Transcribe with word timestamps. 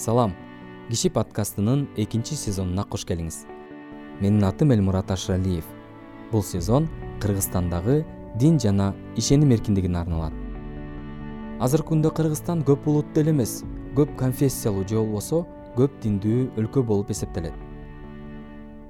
салам. 0.00 0.32
Киши 0.88 1.10
подкастынын 1.12 1.82
экинчи 2.00 2.34
сезонуна 2.34 2.86
кош 2.88 3.02
келиңиз. 3.04 3.42
Менин 4.20 4.44
атым 4.48 4.72
элмурат 4.72 5.10
ашыралиев 5.12 5.66
бул 6.30 6.42
сезон 6.42 6.86
кыргызстандагы 7.20 7.98
дин 8.40 8.58
жана 8.58 8.94
ишеним 9.20 9.52
эркиндигине 9.52 9.98
арналат. 10.00 10.32
Азыркы 11.60 11.92
күндө 11.92 12.14
кыргызстан 12.16 12.62
көп 12.64 12.88
улуттуу 12.88 13.22
эле 13.22 13.34
эмес 13.34 13.58
көп 13.98 14.14
конфессиялуу 14.16 14.86
же 14.88 14.96
болбосо 14.96 15.42
көп 15.76 15.98
диндүү 16.02 16.46
өлкө 16.56 16.82
болуп 16.82 17.12
эсептелет. 17.12 17.52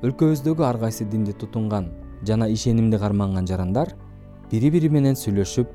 Өлкөбүздөгү 0.06 0.64
ар 0.64 0.78
кайсы 0.78 1.04
динди 1.04 1.32
тутунган 1.32 1.90
жана 2.22 2.46
ишенимди 2.46 2.98
карманган 3.02 3.50
жарандар 3.50 3.96
бири 4.52 4.70
бири 4.70 4.88
менен 4.88 5.18
сүйлөшүп 5.18 5.74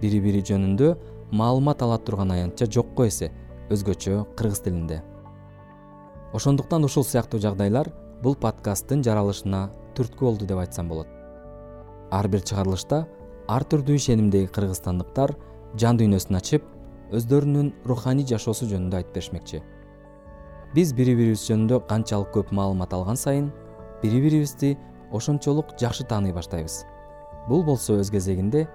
бири 0.00 0.22
бири 0.22 0.44
жөнүндө 0.46 0.94
маалымат 1.32 1.82
ала 1.82 1.98
турган 1.98 2.30
аянтча 2.30 2.70
жокко 2.70 3.08
эсе 3.10 3.32
өзгөчө 3.70 4.24
кыргыз 4.36 4.60
тилинде. 4.64 5.02
Ошондуктан 6.32 6.84
ушул 6.84 7.04
сыяктуу 7.04 7.40
жагдайлар 7.40 7.90
бул 8.22 8.36
подкасттын 8.36 9.02
жаралышына 9.04 9.68
түрткү 9.96 10.26
болду 10.28 10.46
деп 10.46 10.58
айтсам 10.62 10.88
болот. 10.88 11.08
Ар 12.10 12.28
бир 12.28 12.42
чыгарылышта 12.42 13.06
ар 13.48 13.64
түрдүү 13.64 13.96
ишенимдеги 14.00 14.50
кыргызстандыктар 14.54 15.34
жан 15.78 15.98
дүйнөсүн 16.00 16.38
ачып 16.38 16.66
өздөрүнүн 17.14 17.72
руханий 17.86 18.26
жашоосу 18.26 18.68
жөнүндө 18.70 19.00
айтып 19.00 19.14
беришмекчи. 19.14 19.62
Биз 20.74 20.92
бири 20.92 21.14
бирибиз 21.18 21.46
жөнүндө 21.48 21.80
канчалык 21.90 22.32
көп 22.34 22.52
маалымат 22.54 22.92
алган 22.92 23.16
сайын 23.16 23.52
бири 24.02 24.20
бирибизди 24.20 24.76
ошончолук 25.12 25.76
жакшы 25.80 26.04
тааный 26.04 26.34
баштайбыз. 26.34 26.84
Бул 27.48 27.62
болсо 27.64 28.00
өз 28.00 28.10
кезегинде 28.10 28.66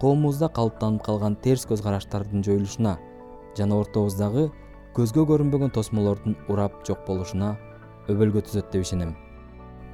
коомубузда 0.00 0.48
калыптанып 0.48 1.04
калган 1.06 1.36
терс 1.42 1.66
көз 1.66 1.82
караштардын 1.82 2.42
жоюлушуна 2.44 2.96
жана 3.58 3.78
ортобуздагы 3.80 4.50
көзгө 4.96 5.26
көрүнбөгөн 5.30 5.72
тосмолордун 5.74 6.36
урап 6.48 6.82
жок 6.86 7.06
болушуна 7.06 7.56
өбөлгө 8.08 8.44
түзөт 8.46 8.70
деп 8.72 8.86
ишенем. 8.86 9.16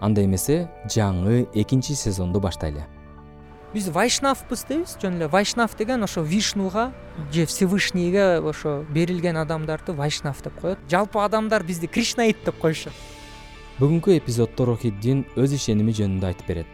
Анда 0.01 0.25
эмесе 0.25 0.69
жаңы 0.91 1.47
экинчи 1.55 1.95
сезонду 1.95 2.41
баштайлы. 2.41 2.85
Биз 3.73 3.89
вайшнавбыз 3.89 4.67
дейбиз 4.69 4.99
жөн 5.01 5.17
эле 5.17 5.29
вайшнав 5.33 5.77
деген 5.79 6.03
ошо 6.05 6.23
вишнуга 6.23 6.93
же 7.33 7.47
всевышнийге 7.47 8.41
ошо 8.41 8.85
берилген 8.91 9.37
адамдарды 9.37 9.93
вайшнав 9.93 10.43
деп 10.43 10.61
коет. 10.61 10.79
Жалпы 10.91 11.19
адамдар 11.21 11.63
бизди 11.63 11.87
кришнаид 11.87 12.45
деп 12.45 12.59
коюшат 12.59 12.93
бүгүнкү 13.81 14.19
эпизоддо 14.21 14.67
рохиддин 14.69 15.25
өз 15.35 15.55
ишеними 15.57 15.95
жөнүндө 15.97 16.29
айтып 16.29 16.47
берет. 16.47 16.69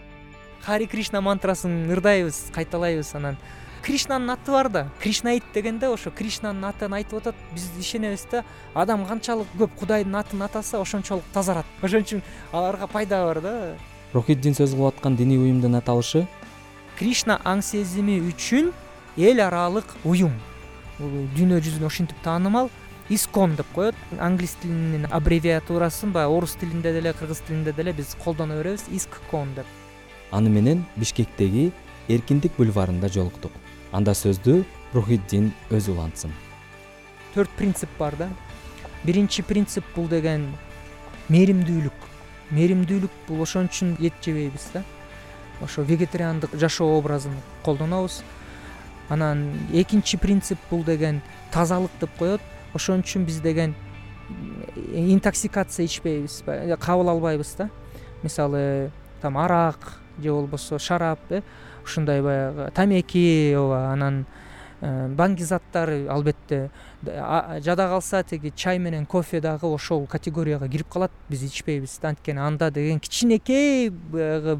Хари 0.61 0.89
кришна 0.91 1.22
мантрасын 1.25 1.86
ырдайбыз 1.94 2.50
кайталайбыз 2.53 3.14
анан 3.14 3.39
кришнанын 3.82 4.30
аты 4.30 4.52
бар 4.52 4.68
да. 4.68 4.88
Кришнаид 5.00 5.44
дегенде 5.54 5.88
ошо 5.88 6.10
кришнанын 6.10 6.64
атын 6.64 6.94
айтып 6.94 7.20
атат. 7.20 7.34
Биз 7.52 7.68
ишенебиз 7.78 8.26
да. 8.30 8.44
Адам 8.74 9.06
канчалык 9.06 9.48
көп 9.58 9.76
кудайдын 9.78 10.14
атын 10.14 10.42
атаса 10.42 10.80
ошончолук 10.80 11.24
тазарат. 11.32 11.66
Ошон 11.82 12.02
үчүн 12.02 12.22
аларга 12.52 12.86
пайда 12.86 13.24
бар 13.26 13.40
да. 13.40 13.54
Рохиддин 14.14 14.54
сөз 14.54 14.74
кылып 14.74 14.94
аткан 14.94 15.16
диний 15.16 15.38
уюмдун 15.38 15.76
аталышы 15.76 16.26
кришна 16.98 17.38
аң 17.46 17.62
сезими 17.62 18.18
үчүн 18.26 18.72
эл 19.16 19.40
аралык 19.44 19.94
уюм. 20.04 20.34
Бул 20.98 21.28
дүйнө 21.36 21.60
жүзүндө 21.62 21.86
ушинтип 21.86 22.22
таанымал. 22.24 22.70
Искон 23.08 23.54
деп 23.56 23.68
коет. 23.74 23.94
Англис 24.18 24.56
тилинин 24.62 25.06
аббревиатурасын 25.10 26.12
баягы 26.12 26.34
орус 26.40 26.56
тилинде 26.60 26.92
деле 26.92 27.12
кыргыз 27.12 27.40
тилинде 27.46 27.72
деле 27.72 27.92
биз 27.92 28.16
колдоно 28.24 28.58
беребиз. 28.58 28.84
Исккон 28.90 29.54
деп. 29.54 29.66
Аны 30.30 30.50
менен 30.50 30.84
бишкектеги 30.96 31.70
эркиндик 32.08 32.52
бульварында 32.58 33.08
жолуктук 33.08 33.52
анда 33.92 34.12
сөздү 34.12 34.62
рухиддин 34.94 35.53
өзү 35.70 35.94
улантсын. 35.94 36.33
Төрт 37.34 37.50
принцип 37.56 37.89
бар 37.98 38.17
да. 38.17 38.28
Биринчи 39.04 39.43
принцип 39.43 39.84
бул 39.94 40.09
деген 40.09 40.49
мээримдүүлүк 41.28 42.06
мээримдүүлүк 42.50 43.15
бул 43.28 43.43
ошон 43.44 43.69
үчүн 43.69 43.97
эт 44.00 44.16
жебейбиз 44.25 44.71
да. 44.75 44.84
Ошо 45.62 45.82
вегетариандык 45.82 46.54
жашоо 46.54 46.98
образын 46.98 47.34
колдонобуз. 47.65 48.22
Анан 49.09 49.53
экинчи 49.72 50.19
принцип 50.19 50.59
бул 50.71 50.84
деген 50.84 51.22
тазалык 51.53 51.91
деп 52.00 52.10
коет. 52.19 52.41
Ошон 52.75 53.00
үчүн 53.00 53.25
биз 53.25 53.41
деген 53.41 53.75
интоксикация 54.93 55.87
ичпейбиз 55.87 56.43
кабыл 56.81 57.09
албайбыз 57.09 57.54
да. 57.59 57.71
Мисалы 58.22 58.91
там 59.21 59.38
арак 59.38 59.98
же 60.19 60.32
болбосо 60.32 60.78
шарап 60.78 61.21
э 61.31 61.43
ушундай 61.88 62.22
баягы. 62.22 62.71
Тамеки 62.75 63.54
ооба 63.56 63.88
анан 63.93 64.26
э, 64.81 65.09
баңгизаттар 65.09 65.94
албетте. 66.12 66.69
Жада 67.03 67.88
калса 67.88 68.22
тиги 68.22 68.53
чай 68.54 68.78
менен 68.78 69.06
кофе 69.06 69.41
дагы 69.41 69.66
ошол 69.66 70.06
категорияга 70.06 70.69
кирип 70.69 70.88
калат. 70.88 71.12
Биз 71.28 71.43
ичпейбиз 71.43 71.98
да. 72.03 72.10
Анткени 72.10 72.38
анда 72.44 72.71
деген 72.71 73.00
кичинекей 73.00 73.91
баягы 73.91 74.59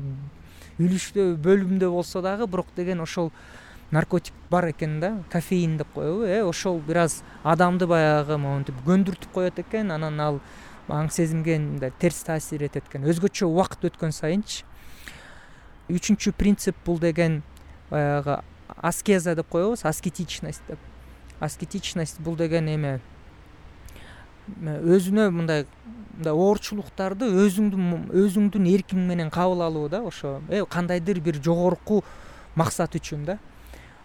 үлүштө 0.79 1.35
бөлүмдө 1.43 1.91
болсо 1.91 2.23
дагы 2.23 2.47
бирок 2.47 2.73
деген 2.77 3.01
ошол 3.01 3.33
наркотик 3.91 4.35
бар 4.51 4.71
экен 4.71 5.01
да. 5.01 5.13
Кофеин 5.31 5.77
деп 5.77 5.93
коебу. 5.95 6.25
Э 6.25 6.43
ошол 6.43 6.81
бир 6.81 7.05
аз 7.05 7.23
адамды 7.45 7.87
баягы 7.87 8.39
монтип 8.39 8.75
көндүртүп 8.87 9.33
коет 9.35 9.59
экен. 9.59 9.93
Анан 9.93 10.21
ал 10.21 10.41
аң 10.89 11.11
сезимге 11.13 11.59
мындай 11.59 11.93
терс 11.99 12.23
таасир 12.25 12.65
этет 12.65 12.89
экен. 12.89 13.05
Өзгөчө 13.05 13.45
убакыт 13.45 13.85
өткөн 13.91 14.15
сайынчы 14.15 14.65
үчүнчү 15.89 16.33
принцип 16.37 16.77
бул 16.85 16.99
деген 16.99 17.43
баягы 17.91 18.41
аскеза 18.77 19.35
деп 19.35 19.49
коебуз 19.49 19.85
аскетичность 19.85 20.63
деп. 20.69 20.79
Аскетичность 21.41 22.21
бул 22.21 22.37
деген 22.37 22.69
эме 22.69 23.01
өзүнө 24.59 25.29
мындай 25.31 25.67
мындай 26.19 26.33
оорчулуктарды 26.33 27.29
өзүңдүн 27.45 28.09
өзүңдүн 28.17 28.69
эркиң 28.73 29.05
менен 29.07 29.31
кабыл 29.31 29.63
алуу 29.63 29.89
да 29.89 30.03
ошо 30.03 30.41
э 30.49 30.65
кандайдыр 30.65 31.21
бир 31.21 31.41
жогорку 31.43 32.03
максат 32.55 32.95
үчүн 32.97 33.25
да. 33.25 33.39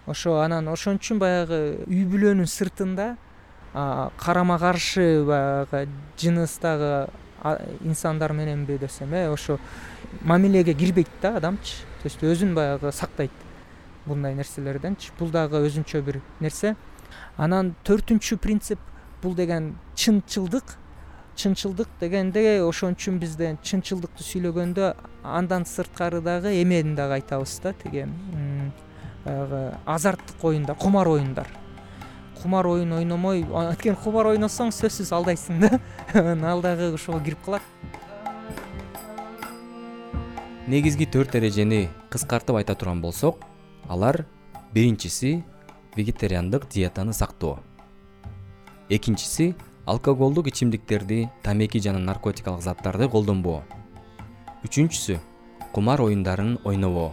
Ошо 0.05 0.41
анан 0.41 0.67
ошон 0.67 0.99
үчүн 0.99 1.19
баягы 1.19 1.85
үй 1.87 2.05
бүлөнүн 2.05 2.47
сыртында 2.47 3.15
карама 3.73 4.59
каршы 4.59 5.23
баягы 5.25 5.87
жыныстагы 6.19 7.09
инсандар 7.81 8.33
мененби 8.33 8.77
десем 8.77 9.13
э 9.13 9.27
ошо 9.29 9.59
мамилеге 10.21 10.73
кирбейт 10.73 11.09
да 11.21 11.37
адамчы. 11.37 11.83
То 12.01 12.05
есть 12.05 12.23
өзүн 12.23 12.53
баягы 12.53 12.91
сактайт 12.91 13.31
мындай 14.05 14.33
нерселерденчи. 14.35 15.11
Бул 15.19 15.29
дагы 15.29 15.57
өзүнчө 15.67 16.01
бир 16.01 16.21
нерсе. 16.39 16.75
Анан 17.37 17.75
төртүнчү 17.83 18.37
принцип 18.37 18.79
бул 19.21 19.35
деген 19.35 19.75
чынчылдык 19.95 20.77
чынчылдык 21.35 21.87
дегенде 21.99 22.61
ошон 22.61 22.93
үчүн 22.93 23.17
биз 23.21 23.35
деген 23.39 23.57
чынчылдыкты 23.65 24.25
сүйлөгөндө 24.27 24.93
андан 25.23 25.65
сырткары 25.65 26.21
дагы 26.21 26.53
эмени 26.61 26.95
дагы 26.95 27.17
айтабыз 27.17 27.59
да 27.63 27.73
тиги 27.73 28.05
баягы 29.25 29.63
азарттык 29.85 30.43
оюндар 30.43 30.75
кумар 30.75 31.07
оюндар 31.07 31.47
кумар 32.43 32.67
оюн 32.67 32.91
ойномой 32.99 33.45
анткени 33.47 33.95
кумар 34.03 34.33
ойносоң 34.33 34.75
сөзсүз 34.75 35.13
алдайсың 35.15 35.63
да. 35.63 35.79
Анан 36.13 36.43
ал 36.45 36.61
дагы 36.61 36.91
ошого 36.93 37.23
кирип 37.23 37.39
калат 37.45 37.63
негизги 40.67 41.05
төрт 41.05 41.35
эрежени 41.35 41.89
кыскартып 42.11 42.59
айта 42.59 42.75
турган 42.75 43.01
болсок 43.01 43.41
алар 43.87 44.25
биринчиси 44.73 45.43
вегетариандык 45.95 46.67
диетаны 46.69 47.13
сактоо. 47.13 47.59
Экинчиси 48.89 49.55
алкоголдук 49.85 50.47
ичимдиктерди 50.47 51.29
тамеки 51.43 51.79
жана 51.79 51.99
наркотикалык 51.99 52.61
заттарды 52.61 53.09
колдонбоо. 53.09 53.63
Үчүнчүсү 54.63 55.19
кумар 55.73 56.01
оюндарын 56.01 56.57
ойнобоо. 56.63 57.11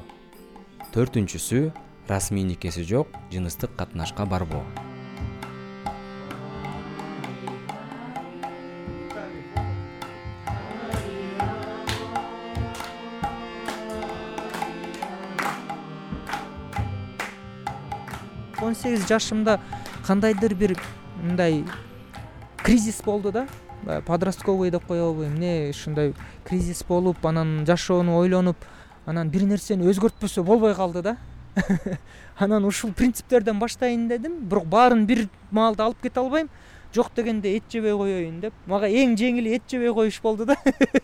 Төртүнчүсү 0.94 1.72
расмий 2.08 2.44
никеси 2.44 2.82
жок 2.82 3.08
жыныстык 3.30 3.74
катнашка 3.76 4.26
барбоо 4.26 4.64
он 18.62 18.74
сегиз 18.74 19.06
жашымда 19.08 19.60
кандайдыр 20.06 20.54
бир 20.54 20.76
мындай 21.22 21.64
кризис 22.62 23.00
болду 23.04 23.32
да. 23.32 23.46
Подростковый 24.06 24.70
деп 24.70 24.84
коебу 24.86 25.24
эмне 25.24 25.70
ушундай 25.70 26.14
кризис 26.44 26.84
болуп 26.84 27.24
анан 27.24 27.64
жашоону 27.66 28.16
ойлонуп 28.18 28.56
анан 29.06 29.30
бир 29.30 29.42
нерсени 29.42 29.88
өзгөртпөсө 29.88 30.42
болбой 30.42 30.74
калды 30.74 31.02
да. 31.02 31.16
Анан 32.38 32.64
ушул 32.64 32.92
принциптерден 32.92 33.58
баштайын 33.58 34.08
дедим 34.08 34.38
бирок 34.48 34.66
баарын 34.66 35.06
бир 35.06 35.28
маалда 35.50 35.84
алып 35.84 36.02
кете 36.02 36.20
албайм. 36.20 36.48
Жок 36.94 37.12
дегенде 37.14 37.56
эт 37.56 37.64
жебей 37.70 37.94
коеюн 37.94 38.40
деп. 38.40 38.54
Мага 38.66 38.88
эң 38.88 39.14
жеңили 39.18 39.54
эт 39.56 39.62
жебей 39.70 39.92
коюш 39.94 40.20
болду 40.22 40.44
да. 40.44 40.56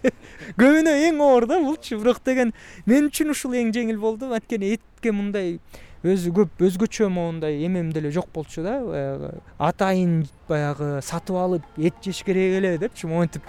Көбүнө 0.58 0.94
эң 1.08 1.20
оор 1.22 1.46
да 1.46 1.60
булчу. 1.62 2.00
Бирок 2.00 2.22
деген 2.24 2.52
мен 2.86 3.06
үчүн 3.06 3.30
ушул 3.30 3.54
эң 3.54 3.70
жеңил 3.74 4.00
болду. 4.02 4.32
Анткени 4.34 4.74
этке 4.74 5.12
мындай 5.12 5.60
өзү 6.06 6.32
көп 6.36 6.66
өзгөчө 6.68 7.08
моундай 7.10 7.64
эмем 7.66 7.92
деле 7.92 8.10
жок 8.14 8.28
болчу 8.34 8.62
да 8.62 8.78
баягы 8.84 9.32
атайын 9.58 10.26
баягы 10.48 11.00
сатып 11.02 11.36
алып 11.36 11.78
эт 11.78 11.98
жеш 12.04 12.22
керек 12.26 12.60
эле 12.60 12.76
депчи 12.78 13.06
монтип 13.10 13.42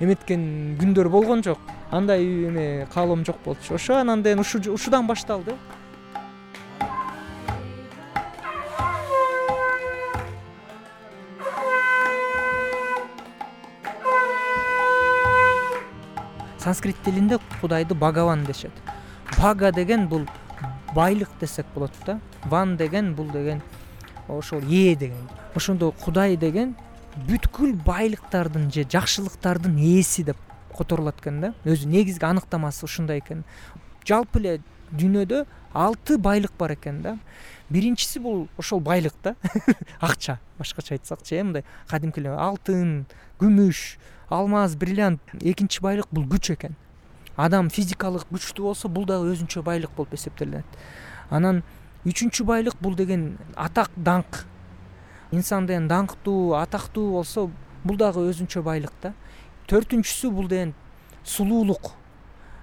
эметкен 0.00 0.76
күндөр 0.80 1.08
болгон 1.08 1.42
жок. 1.44 1.58
Андай 1.90 2.24
эме 2.24 2.86
каалоом 2.92 3.24
жок 3.24 3.36
болчу. 3.44 3.74
Ошо 3.74 3.96
анан 3.96 4.18
анден 4.18 4.40
ушудан 4.40 5.06
башталды. 5.06 5.54
Санскрит 16.58 16.96
тилинде 17.04 17.38
кудайды 17.60 17.94
багаван 17.94 18.44
дешет. 18.44 18.72
Бага 19.38 19.70
деген 19.70 20.08
бул 20.08 20.26
байлык 20.94 21.28
десек 21.40 21.66
болот 21.74 21.92
да. 22.06 22.20
Ван 22.44 22.76
деген 22.76 23.14
бул 23.14 23.30
деген 23.30 23.62
ошол 24.28 24.60
ээ 24.60 24.96
деген. 24.96 25.28
Ошондо 25.54 25.92
кудай 25.92 26.36
деген 26.36 26.76
бүткүл 27.28 27.74
байлыктардын 27.84 28.70
же 28.72 28.84
жакшылыктардын 28.84 29.76
ээси 29.78 30.24
деп 30.24 30.36
которулат 30.76 31.20
экен 31.20 31.40
да. 31.40 31.54
Өзү 31.64 31.88
негизги 31.88 32.24
аныктамасы 32.24 32.84
ушундай 32.84 33.20
экен. 33.20 33.44
Жалпы 34.06 34.40
эле 34.40 34.60
дүйнөдө 34.92 35.44
алты 35.72 36.18
байлык 36.18 36.52
бар 36.58 36.74
экен 36.74 37.02
да. 37.02 37.18
Биринчиси 37.70 38.18
бул 38.18 38.48
ошол 38.58 38.80
байлык 38.80 39.14
да. 39.22 39.36
Акча 40.00 40.40
башкача 40.58 40.94
айтсакчы 40.94 41.36
э 41.36 41.42
мындай 41.42 41.64
кадимки 41.88 42.20
эле 42.20 42.30
алтын 42.30 43.06
күмүш 43.40 43.98
алмаз 44.28 44.76
бриллиант. 44.76 45.20
Экинчи 45.40 45.80
байлык 45.80 46.08
бул 46.10 46.26
күч 46.26 46.54
экен 46.54 46.76
адам 47.36 47.70
физикалык 47.70 48.26
күчтүү 48.30 48.68
болсо 48.68 48.88
бул 48.88 49.06
дагы 49.08 49.32
өзүнчө 49.34 49.62
байлык 49.66 49.90
болуп 49.96 50.14
эсептелинет. 50.14 50.64
Анан 51.30 51.62
үчүнчү 52.06 52.44
байлык 52.46 52.76
бул 52.80 52.94
деген 52.94 53.38
атак 53.56 53.90
даңк. 53.96 54.44
Инсан 55.32 55.66
деген 55.66 55.88
даңктуу 55.88 56.54
атактуу 56.60 57.10
болсо 57.16 57.48
бул 57.84 57.98
дагы 57.98 58.22
өзүнчө 58.30 58.62
байлык 58.62 58.92
да. 59.02 59.14
Төртүнчүсү 59.68 60.30
бул 60.30 60.48
деген 60.48 60.74
сулуулук. 61.24 61.94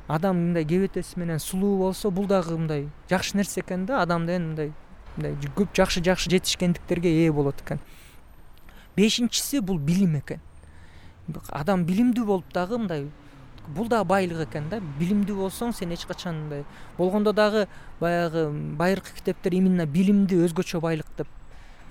Адам 0.07 0.37
мындай 0.37 0.65
кебетеси 0.65 1.19
менен 1.19 1.39
сулуу 1.39 1.77
болсо 1.77 2.11
бул 2.11 2.27
дагы 2.27 2.57
мындай 2.57 2.87
жакшы 3.09 3.37
нерсе 3.37 3.61
экен 3.61 3.85
да. 3.85 4.01
Адам 4.01 4.25
деген 4.25 4.47
мындай 4.51 4.71
мындай 5.17 5.35
көп 5.55 5.75
жакшы 5.75 6.03
жакшы 6.03 6.29
жетишкендиктерге 6.29 7.09
ээ 7.25 7.31
болот 7.31 7.61
экен. 7.61 7.79
Бешинчиси 8.95 9.59
бул 9.59 9.79
билим 9.79 10.17
экен. 10.19 10.39
Адам 11.49 11.85
билимдүү 11.85 12.25
болуп 12.25 12.53
дагы 12.53 12.77
мындай 12.77 13.07
бул 13.67 13.87
дагы 13.87 14.07
байлык 14.07 14.47
экен 14.47 14.69
да. 14.69 14.79
Билимдүү 14.99 15.37
болсоң 15.45 15.73
сен 15.75 15.91
эч 15.91 16.05
качан 16.05 16.43
мындай 16.43 16.65
болгондо 16.97 17.33
дагы 17.33 17.67
баягы 17.99 18.49
байыркы 18.77 19.15
китептер 19.15 19.53
именно 19.53 19.85
билимди 19.85 20.39
өзгөчө 20.45 20.81
байлык 20.81 21.07
деп 21.17 21.27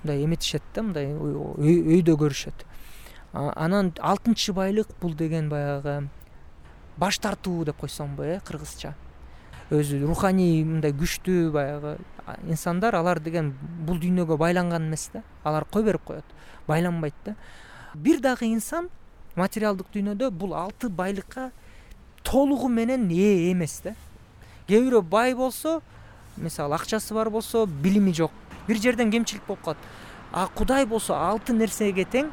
мындай 0.03 0.23
эметишет 0.25 0.63
да 0.75 0.83
мындай 0.83 1.13
өйдө 1.13 2.17
көрүшөт. 2.17 2.65
Анан 3.33 3.93
алтынчы 3.99 4.53
байлык 4.53 4.87
бул 5.01 5.13
деген 5.15 5.49
баягы 5.49 6.09
баш 6.97 7.19
тартуу 7.19 7.65
деп 7.65 7.77
койсомбу 7.77 8.23
э 8.23 8.39
кыргызча. 8.45 8.95
Өзү 9.71 10.05
руханий 10.05 10.63
мындай 10.63 10.91
күчтүү 10.91 11.51
баягы 11.51 11.97
инсандар 12.47 12.95
алар 12.95 13.19
деген 13.19 13.53
бул 13.87 13.99
дүйнөгө 13.99 14.37
байланган 14.37 14.89
эмес 14.89 15.09
да. 15.13 15.23
Алар 15.43 15.65
кой 15.65 15.83
берип 15.83 16.03
коет? 16.03 16.25
Байланбайт 16.67 17.15
да. 17.25 17.35
Бир 17.95 18.19
дагы 18.19 18.45
инсан 18.45 18.89
материалдык 19.35 19.87
дүйнөдө 19.93 20.29
бул 20.31 20.53
алты 20.53 20.89
байлыкка 20.89 21.51
толугу 22.23 22.67
менен 22.69 23.09
ээ 23.09 23.51
эмес 23.51 23.81
да. 23.83 23.95
Кээ 24.67 24.81
бирөө 24.87 25.01
бай 25.01 25.33
болсо 25.35 25.81
мисалы 26.37 26.75
акчасы 26.75 27.13
бар 27.13 27.29
болсо 27.29 27.65
билими 27.65 28.13
жок. 28.13 28.31
Бир 28.67 28.77
жерден 28.77 29.11
кемчилик 29.11 29.43
болуп 29.47 29.61
калат. 29.61 29.77
А 30.31 30.47
кудай 30.47 30.85
болсо 30.85 31.15
алты 31.15 31.53
нерсеге 31.53 32.05
тең 32.05 32.31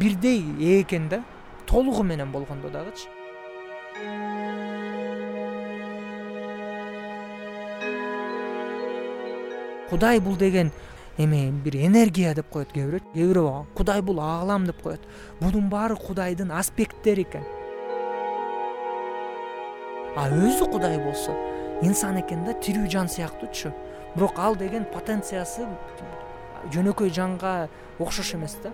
бирдей 0.00 0.42
ээ 0.60 0.82
экен 0.82 1.08
да. 1.08 1.22
Толугу 1.66 2.02
менен 2.02 2.32
болгондо 2.32 2.68
дагычы. 2.68 3.08
Кудай 9.90 10.20
бул 10.20 10.36
деген 10.36 10.72
эме 11.16 11.50
бир 11.50 11.76
энергия 11.76 12.34
деп 12.34 12.50
коет 12.50 12.72
кээ 12.72 12.86
бирөө. 12.86 13.00
Кээ 13.14 13.28
бирөө 13.32 13.64
кудай 13.74 14.02
бул 14.02 14.20
аалам 14.20 14.66
деп 14.66 14.82
коет. 14.82 15.00
Бунун 15.40 15.70
баары 15.70 15.96
кудайдын 15.96 16.52
аспекттери 16.52 17.22
экен 17.22 17.57
а 20.16 20.28
өзү 20.30 20.70
кудай 20.72 20.98
болсо 21.02 21.34
инсан 21.82 22.18
экен 22.20 22.44
да 22.44 22.54
тирүү 22.54 22.88
жан 22.90 23.08
сыяктуучу 23.08 23.72
бирок 24.14 24.38
ал 24.38 24.56
деген 24.56 24.84
потенциясы 24.84 25.66
жөнөкөй 26.72 27.12
жанга 27.14 27.68
окшош 27.98 28.34
эмес 28.34 28.56
да. 28.62 28.72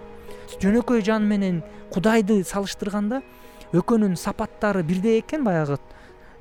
Жөнөкөй 0.60 1.02
жан 1.04 1.26
менен 1.28 1.62
кудайды 1.92 2.42
салыштырганда 2.44 3.22
экөөнүн 3.74 4.16
сапаттары 4.16 4.82
бирдей 4.82 5.20
экен 5.20 5.44
баягы. 5.44 5.78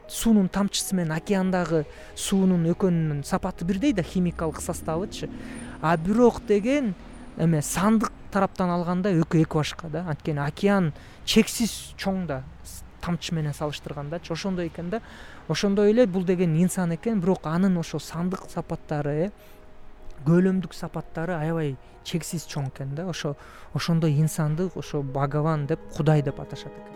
Суунун 0.07 0.49
тамчысы 0.49 0.95
менен 0.95 1.15
океандагы 1.15 1.85
суунун 2.15 2.67
экөөнүнүн 2.73 3.23
сапаты 3.25 3.65
бирдей 3.65 3.93
да 3.93 4.03
химикалык 4.03 4.61
составычы. 4.61 5.29
А 5.81 5.97
бирок 5.97 6.45
деген 6.45 6.93
эме 7.37 7.61
сандык 7.61 8.11
тараптан 8.31 8.69
алганда 8.69 9.11
экөө 9.13 9.43
эки 9.43 9.57
башка 9.57 9.89
да. 9.89 10.05
Анткени 10.07 10.39
океан 10.39 10.93
чексиз 11.25 11.93
чоң 11.97 12.25
да 12.27 12.43
тамчы 13.03 13.35
менен 13.35 13.53
салыштыргандачы 13.53 14.33
ошондой 14.33 14.67
экен 14.67 14.89
да. 14.89 15.01
Ошондой 15.47 15.91
эле 15.91 16.05
бул 16.07 16.23
деген 16.23 16.55
инсан 16.55 16.95
экен 16.95 17.19
бирок 17.19 17.45
анын 17.45 17.77
ошо 17.77 17.99
сандык 17.99 18.47
сапаттары 18.49 19.11
э 19.27 19.31
көлөмдүк 20.23 20.73
сапаттары 20.73 21.35
аябай 21.35 21.75
чексиз 22.03 22.47
чоң 22.47 22.71
экен 22.71 22.95
да. 22.95 23.09
Ошо 23.09 23.35
ошондой 23.73 24.15
инсанды 24.21 24.71
ошо 24.75 25.03
багаван 25.03 25.67
деп 25.67 25.79
кудай 25.97 26.21
деп 26.21 26.39
аташат 26.39 26.71
экен. 26.71 26.93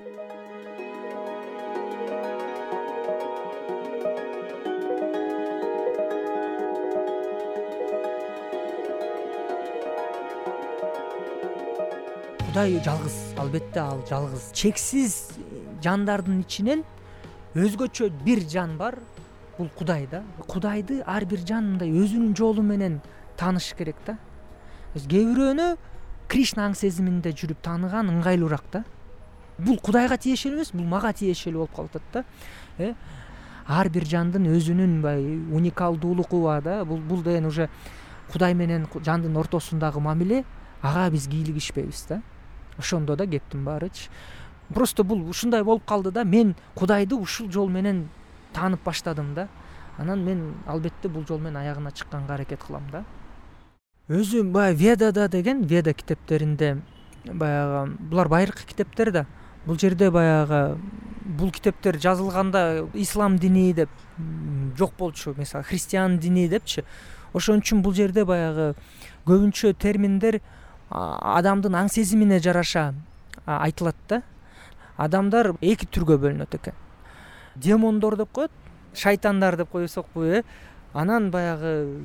Кудай 12.48 12.80
жалгыз 12.82 13.18
албетте 13.38 13.80
ал 13.80 14.00
жалгыз. 14.10 14.52
Чексиз 14.54 15.38
жандардын 15.84 16.42
ичинен 16.42 16.84
өзгөчө 17.56 18.10
бир 18.26 18.44
жан 18.50 18.78
бар. 18.78 19.00
Бул 19.58 19.70
кудай 19.76 20.08
да. 20.12 20.24
Кудайды 20.48 21.02
ар 21.06 21.26
бир 21.26 21.42
жан 21.46 21.72
мындай 21.72 21.90
өзүнүн 21.90 22.36
жолу 22.38 22.62
менен 22.62 23.02
тааныш 23.38 23.74
керек 23.78 23.98
да. 24.06 24.18
Кээ 24.94 25.26
бирөөнү 25.32 25.68
кришна 26.30 26.68
аң 26.68 26.76
сезиминде 26.78 27.32
жүрүп 27.32 27.64
тааныган 27.66 28.12
ыңгайлуураак 28.14 28.68
да. 28.72 28.84
Бул 29.58 29.80
кудайга 29.82 30.18
тиешелүү 30.22 30.60
эмес 30.60 30.74
бул 30.76 30.86
мага 30.86 31.14
тиешелүү 31.18 31.64
болуп 31.64 31.76
калып 31.76 31.96
атат 31.98 32.14
да. 32.14 32.24
Э 32.78 32.94
ар 33.68 33.90
бир 33.90 34.06
жандын 34.06 34.46
өзүнүн 34.48 35.02
баягы 35.02 35.56
уникалдуулугу 35.56 36.44
бар 36.44 36.62
да. 36.62 36.86
Бул 36.86 37.24
деген 37.24 37.46
уже 37.46 37.70
кудай 38.32 38.54
менен 38.54 38.88
жандын 38.94 39.36
ортосундагы 39.38 40.00
мамиле. 40.00 40.44
Ага 40.82 41.10
биз 41.12 41.28
кийлигишпейбиз 41.28 42.06
да. 42.10 42.22
Ошондо 42.78 43.16
да 43.16 43.26
кептин 43.26 43.66
баарычы 43.66 44.10
просто 44.74 45.04
бул 45.04 45.30
ушундай 45.30 45.64
болуп 45.64 45.86
калды 45.86 46.12
да. 46.12 46.24
Мен 46.24 46.56
кудайды 46.76 47.16
ушул 47.16 47.52
жол 47.52 47.70
менен 47.70 48.08
таанып 48.54 48.84
баштадым 48.84 49.34
да. 49.34 49.48
Анан 49.98 50.24
мен 50.24 50.54
албетте 50.68 51.08
бул 51.08 51.26
жол 51.28 51.40
менен 51.40 51.58
аягына 51.58 51.92
чыкканга 51.92 52.34
аракет 52.34 52.64
кылам 52.64 52.84
да. 52.92 53.04
Өзү 54.10 54.44
баягы 54.44 54.78
ведада 54.78 55.28
деген 55.28 55.64
веда 55.64 55.94
китептеринде 55.94 56.82
баягы 57.26 57.92
булар 58.00 58.28
байыркы 58.28 58.66
китептер 58.68 59.12
да. 59.12 59.26
Бул 59.66 59.78
жерде 59.80 60.12
баягы 60.12 60.78
бул 61.26 61.52
китептер 61.52 62.00
жазылганда 62.00 62.88
ислам 62.94 63.38
дини 63.38 63.74
деп 63.74 63.90
жок 64.78 64.94
болчу. 64.98 65.34
Мисалы 65.38 65.64
христиан 65.64 66.20
дини 66.20 66.48
депчи. 66.48 66.84
Ошон 67.34 67.60
үчүн 67.60 67.82
бул 67.82 67.94
жерде 67.94 68.24
баягы 68.26 68.76
көбүнчө 69.28 69.74
терминдер 69.76 70.40
адамдын 70.90 71.76
аң 71.76 71.90
сезимине 71.92 72.40
жараша 72.40 72.94
айтылат 73.46 73.96
да 74.08 74.22
адамдар 74.98 75.54
эки 75.62 75.86
түргө 75.86 76.18
бөлүнөт 76.18 76.56
экен. 76.56 76.74
Демондор 77.56 78.18
деп 78.18 78.32
коет 78.32 78.52
шайтандар 78.94 79.58
деп 79.58 79.70
койсокпу 79.70 80.24
э? 80.24 80.44
Анан 80.94 81.32
баягы 81.32 82.04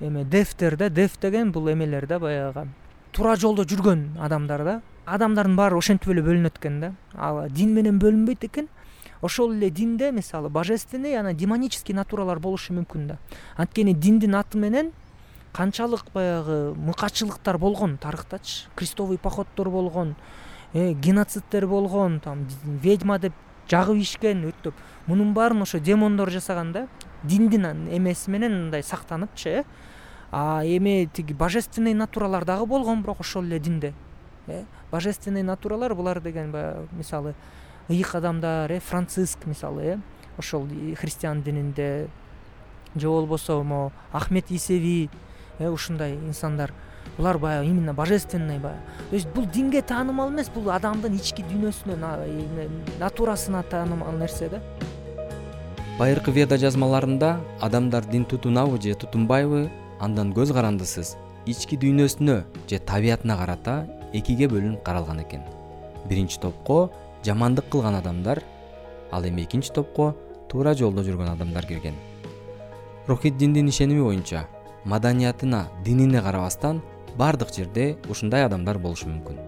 эме 0.00 0.24
дефтер 0.24 0.76
да 0.76 0.88
деф 0.88 1.18
деген 1.20 1.52
бул 1.52 1.70
эмелер 1.70 2.06
да 2.06 2.18
баягы 2.18 2.68
туура 3.12 3.36
жолдо 3.36 3.64
жүргөн 3.64 4.18
адамдар 4.20 4.64
да. 4.64 4.80
Адамдардын 5.04 5.56
баары 5.56 5.76
ошентип 5.76 6.10
эле 6.14 6.22
бөлүнөт 6.22 6.58
экен 6.58 6.80
да. 6.80 6.92
Ал 7.14 7.48
дин 7.50 7.74
менен 7.74 7.98
бөлүнбөйт 8.00 8.44
экен. 8.48 8.68
Ошол 9.20 9.52
эле 9.54 9.70
динде 9.70 10.10
мисалы 10.12 10.48
божественный 10.48 11.16
анан 11.16 11.36
демонический 11.36 11.94
натуралар 11.94 12.38
болушу 12.38 12.72
мүмкүн 12.72 13.06
да. 13.06 13.18
Анткени 13.56 13.94
диндин 13.94 14.34
аты 14.34 14.58
менен 14.58 14.92
канчалык 15.52 16.06
баягы 16.14 16.74
мыкаачылыктар 16.74 17.58
болгон 17.58 17.98
тарыхтачы 17.98 18.68
крестовый 18.74 19.18
походдор 19.18 19.70
болгон 19.70 20.16
геноцидтер 20.74 21.66
болгон 21.66 22.20
там 22.20 22.46
ведьма 22.64 23.18
деп 23.18 23.32
жагып 23.70 23.96
ийишкен 23.96 24.44
өрттөп 24.48 24.74
мунун 25.06 25.34
баарын 25.34 25.62
ошо 25.62 25.78
демондор 25.78 26.30
жасаган 26.30 26.72
да 26.72 26.86
диндин 27.22 27.88
эмеси 27.90 28.30
менен 28.30 28.64
мындай 28.64 28.82
сактаныпчы 28.82 29.48
э. 29.48 29.64
А 30.30 30.62
эми 30.64 31.08
тиги 31.12 31.34
божественный 31.34 31.94
натуралар 31.94 32.44
дагы 32.44 32.66
болгон 32.66 33.02
бирок 33.02 33.20
ошол 33.20 33.44
эле 33.44 33.58
динде 33.58 33.92
э. 34.46 34.64
Божественный 34.90 35.42
натуралар 35.42 35.94
булар 35.94 36.20
деген 36.20 36.50
баягы 36.50 36.88
мисалы 36.92 37.34
ыйык 37.88 38.14
адамдар 38.14 38.72
э 38.72 38.80
франциск 38.80 39.46
мисалы 39.46 39.82
э. 39.82 39.98
Ошол 40.38 40.66
христиан 40.98 41.42
дининде 41.42 42.08
же 42.94 43.08
болбосо 43.08 43.62
могу 43.62 43.92
ахмед 44.12 44.50
исеви 44.50 45.10
э 45.58 45.68
ушундай 45.68 46.14
инсандар 46.14 46.72
булар 47.16 47.38
баягы 47.38 47.68
именно 47.68 47.94
божественный 47.94 48.58
баягы. 48.58 48.80
То 49.10 49.16
есть 49.16 49.28
бул 49.28 49.46
динге 49.46 49.82
таанымал 49.82 50.30
эмес 50.30 50.48
бул 50.50 50.70
адамдын 50.70 51.16
ички 51.16 51.42
дүйнөсүнө 51.42 51.96
натурасына 53.00 53.62
таанымал 53.62 54.12
нерсе 54.18 54.48
да. 54.48 54.60
Байыркы 55.98 56.30
веда 56.30 56.56
жазмаларында 56.58 57.38
адамдар 57.60 58.04
дин 58.04 58.24
тутунабы 58.24 58.80
же 58.80 58.94
тутунбайбы 58.94 59.70
андан 60.00 60.32
көз 60.32 60.52
карандысыз. 60.52 61.16
Ички 61.46 61.76
дүйнөсүнө 61.76 62.44
же 62.70 62.78
табиятына 62.78 63.36
карата 63.36 63.86
экиге 64.12 64.48
бөлүнүп 64.48 64.82
каралган 64.84 65.20
экен 65.22 65.42
биринчи 66.08 66.38
топко 66.40 66.90
жамандык 67.24 67.68
кылган 67.70 67.96
адамдар 67.96 68.42
ал 69.10 69.24
эми 69.24 69.42
экинчи 69.44 69.72
топко 69.72 70.14
туура 70.50 70.74
жолдо 70.74 71.02
жүргөн 71.02 71.32
адамдар 71.32 71.66
кирген 71.66 71.94
рухий 73.06 73.30
диндин 73.30 73.68
ишеними 73.68 74.02
боюнча 74.02 74.46
маданиятына 74.84 75.68
динине 75.84 76.20
карабастан 76.20 76.82
баардык 77.18 77.52
жерде 77.54 77.96
ушундай 78.08 78.44
адамдар 78.46 78.78
болушу 78.78 79.08
мүмкүн. 79.08 79.38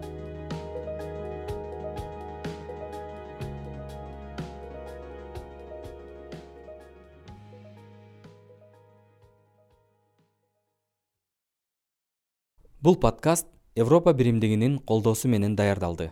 Бул 12.85 12.99
подкаст 13.01 13.47
европа 13.73 14.13
биримдигинин 14.13 14.77
колдоосу 14.77 15.27
менен 15.27 15.55
даярдалды. 15.55 16.11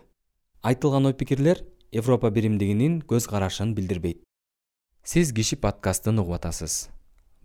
Айтылган 0.63 1.05
ой 1.05 1.13
пикирлер 1.13 1.61
европа 1.91 2.31
биримдигинин 2.31 3.03
көз 3.05 3.29
карашын 3.29 3.75
билдирбейт. 3.77 4.23
Сиз 5.03 5.31
киши 5.31 5.55
подкастын 5.55 6.17
угуп 6.17 6.39
атасыз. 6.39 6.89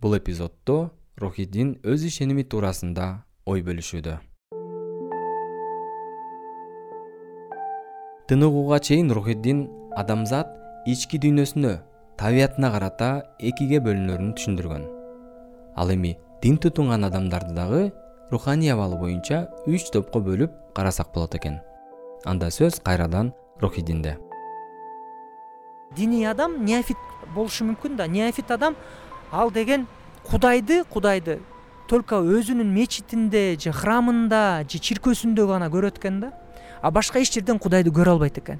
Бул 0.01 0.17
эпизоддо 0.17 0.89
рухидин 1.15 1.75
өз 1.83 2.07
ишеними 2.09 2.41
туурасында 2.41 3.28
ой 3.45 3.61
бөлүшүүдө. 3.61 4.17
Тыныгууга 8.27 8.79
чейин 8.79 9.11
рухидин 9.15 9.67
адамзат 9.97 10.51
ички 10.85 11.17
дүйнөсүнө 11.17 11.79
табиятына 12.19 12.71
карата 12.75 13.09
экиге 13.39 13.81
бөлүнөрүн 13.85 14.35
түшүндүргөн. 14.37 14.85
Ал 15.75 15.91
эми 15.95 16.15
дин 16.41 16.57
тутунган 16.57 17.05
адамдарды 17.07 17.53
дагы 17.55 17.83
руханий 18.31 18.73
абалы 18.73 18.99
боюнча 18.99 19.47
үч 19.65 19.91
топко 19.91 20.19
бөлүп 20.19 20.51
карасак 20.75 21.13
болот 21.13 21.35
экен. 21.35 21.61
Анда 22.25 22.51
сөз 22.51 22.81
кайрадан 22.83 23.33
рухидинде 23.61 24.17
диний 25.95 26.27
адам 26.29 26.65
неофит 26.65 26.97
болушу 27.33 27.65
мүмкүн 27.65 27.95
да 27.97 28.07
неофит 28.07 28.51
адам 28.51 28.75
ал 29.31 29.51
деген 29.51 29.87
кудайды 30.23 30.83
кудайды 30.85 31.39
только 31.89 32.21
өзүнүн 32.21 32.69
мечитинде 32.69 33.57
же 33.57 33.73
храмында 33.73 34.61
же 34.69 34.77
чиркөөсүндө 34.77 35.47
гана 35.49 35.71
көрөт 35.73 35.97
экен 35.97 36.19
да. 36.21 36.33
А 36.81 36.91
башка 36.91 37.19
эч 37.19 37.33
жерден 37.33 37.57
кудайды 37.57 37.89
көрө 37.89 38.13
албайт 38.13 38.37
экен. 38.37 38.59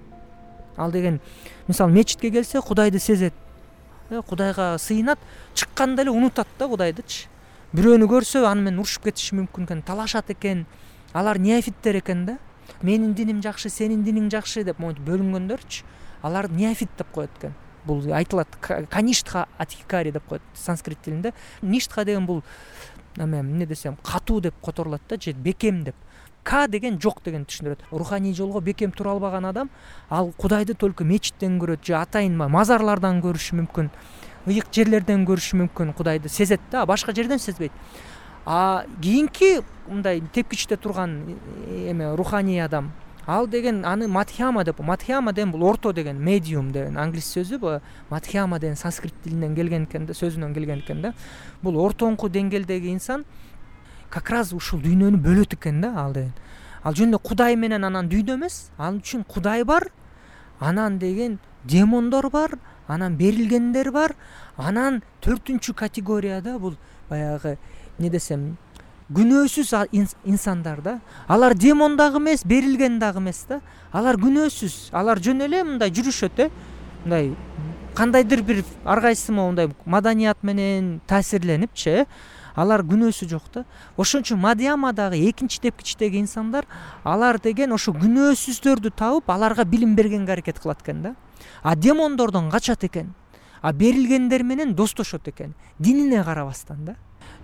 Ал 0.76 0.92
деген 0.92 1.20
мисалы 1.68 1.94
мечитке 1.94 2.32
келсе 2.32 2.60
кудайды 2.62 3.00
сезет. 3.00 3.34
Э, 4.10 4.22
кудайга 4.28 4.78
сыйынат 4.80 5.20
чыкканда 5.54 6.02
эле 6.02 6.12
унутат 6.12 6.48
да 6.58 6.68
кудайдычы. 6.68 7.28
Бирөөнү 7.74 8.10
көрсө 8.10 8.48
аны 8.50 8.66
менен 8.66 8.82
урушуп 8.82 9.06
кетиши 9.06 9.36
мүмкүн 9.38 9.70
экен 9.70 9.84
талашат 9.86 10.32
экен. 10.34 10.66
Алар 11.14 11.38
неофиттер 11.38 12.02
экен 12.02 12.26
да. 12.26 12.38
Менин 12.82 13.14
диним 13.14 13.44
жакшы 13.46 13.70
сенин 13.70 14.04
диниң 14.04 14.32
жакшы 14.34 14.64
деп 14.64 14.80
монтип 14.80 15.06
бөлүнгөндөрчү 15.06 15.86
аларды 16.24 16.56
неофит 16.56 16.90
деп 16.98 17.12
коет 17.14 17.30
экен. 17.38 17.54
Бул 17.86 18.02
айтылат 18.12 18.48
каништха 18.90 19.48
атхикари 19.58 20.12
деп 20.12 20.26
коет 20.26 20.42
санскрит 20.56 20.98
тилинде. 21.02 21.34
Ништха 21.62 22.06
деген 22.06 22.26
бул 22.26 22.44
эме 23.18 23.40
эмне 23.40 23.66
десем 23.66 23.98
катуу 24.04 24.42
деп 24.42 24.54
которулат 24.64 25.02
да 25.10 25.18
же 25.20 25.34
бекем 25.34 25.84
деп. 25.84 25.96
К 26.44 26.68
деген 26.68 27.00
жок 27.02 27.22
дегенди 27.24 27.48
түшүндүрөт. 27.50 27.80
Руханий 27.92 28.34
жолго 28.34 28.62
бекем 28.62 28.92
тура 28.92 29.12
албаган 29.12 29.46
адам 29.46 29.70
ал 30.10 30.32
кудайды 30.38 30.74
только 30.74 31.04
мечиттен 31.04 31.60
көрөт 31.60 31.86
же 31.86 31.96
атайын 31.96 32.38
мазарлардан 32.38 33.22
көрүшү 33.22 33.60
мүмкүн 33.60 33.90
ыйык 34.48 34.72
жерлерден 34.72 35.26
көрүшү 35.28 35.60
мүмкүн 35.64 35.94
кудайды 35.94 36.30
сезет 36.30 36.62
да 36.72 36.86
башка 36.86 37.14
жерден 37.14 37.40
сезбейт. 37.40 37.72
А 38.46 38.86
кийинки 39.02 39.62
мындай 39.88 40.22
тепкичте 40.34 40.78
турган 40.78 41.38
эме 41.70 42.16
руханий 42.16 42.64
адам 42.64 42.94
ал 43.28 43.48
деген 43.48 43.86
аны 43.86 44.08
матхиама 44.08 44.64
деп 44.64 44.80
матхиама 44.80 45.34
деген 45.34 45.52
бул 45.52 45.64
орто 45.64 45.94
деген 45.94 46.18
медиум 46.18 46.72
деген 46.72 46.98
англис 46.98 47.36
сөзү 47.36 47.60
баягы 47.60 47.82
матхиама 48.10 48.60
деген 48.60 48.76
санскрит 48.76 49.14
тилинен 49.24 49.56
келген 49.56 49.84
экен 49.84 50.06
да 50.06 50.14
сөзүнөн 50.14 50.54
келген 50.54 50.80
экен 50.80 51.02
да. 51.02 51.14
Бул 51.62 51.76
ортоңку 51.76 52.30
деңгээлдеги 52.30 52.92
инсан 52.94 53.26
как 54.10 54.30
раз 54.30 54.54
ушул 54.54 54.80
дүйнөнү 54.82 55.22
бөлөт 55.22 55.54
экен 55.54 55.82
да 55.82 55.94
ал 55.96 56.14
деген. 56.14 56.34
Ал 56.84 56.94
жөн 56.94 57.10
эле 57.10 57.20
кудай 57.20 57.56
менен 57.56 57.84
анан 57.84 58.10
дүйнө 58.10 58.36
эмес. 58.36 58.72
Ал 58.78 58.98
үчүн 58.98 59.26
кудай 59.26 59.64
бар 59.64 59.92
анан 60.60 61.00
деген 61.00 61.40
демондор 61.64 62.30
бар 62.30 62.58
анан 62.88 63.18
берилгендер 63.18 63.92
бар. 63.92 64.16
Анан 64.58 65.04
төртүнчү 65.22 65.74
категорияда 65.74 66.58
бул 66.60 66.78
баягы 67.10 67.58
эмне 68.00 68.10
десем 68.10 68.58
күнөөсүз 69.14 69.74
инсандар 70.24 70.82
да. 70.82 71.00
Алар 71.28 71.56
демон 71.58 71.98
дагы 71.98 72.20
эмес 72.20 72.44
берилген 72.46 73.00
дагы 73.00 73.20
эмес 73.20 73.46
да. 73.50 73.62
Алар 73.92 74.18
күнөөсүз. 74.22 74.92
Алар 74.94 75.20
жөн 75.20 75.46
эле 75.48 75.64
мындай 75.64 75.90
жүрүшөт 75.90 76.44
э. 76.46 76.50
Мындай 77.04 77.34
кандайдыр 77.96 78.44
бир 78.44 78.64
ар 78.86 79.02
кайсы 79.02 79.32
могу 79.32 79.50
мындай 79.50 79.70
маданият 79.86 80.44
менен 80.44 81.00
таасирленипчи 81.08 81.90
э. 81.90 82.06
Алар 82.56 82.84
күнөөсү 82.84 83.30
жок 83.30 83.50
да. 83.54 83.66
Ошон 83.98 84.22
үчүн 84.22 84.40
мадиама 84.40 84.94
дагы 84.94 85.18
экинчи 85.30 85.62
тепкичтеги 85.62 86.20
инсандар 86.20 86.68
алар 87.04 87.40
деген 87.40 87.74
ошо 87.74 87.94
күнөөсүздөрдү 87.98 88.92
табып 88.96 89.30
аларга 89.30 89.66
билим 89.66 89.96
бергенге 89.96 90.34
аракет 90.34 90.60
кылат 90.60 90.84
экен 90.84 91.02
да. 91.02 91.16
А 91.64 91.76
демондордон 91.76 92.52
качат 92.52 92.84
экен 92.84 93.14
а 93.62 93.74
берилгендер 93.74 94.44
менен 94.44 94.76
достошот 94.76 95.28
экен. 95.28 95.54
Динине 95.80 96.24
карабастан 96.24 96.86
да. 96.86 96.96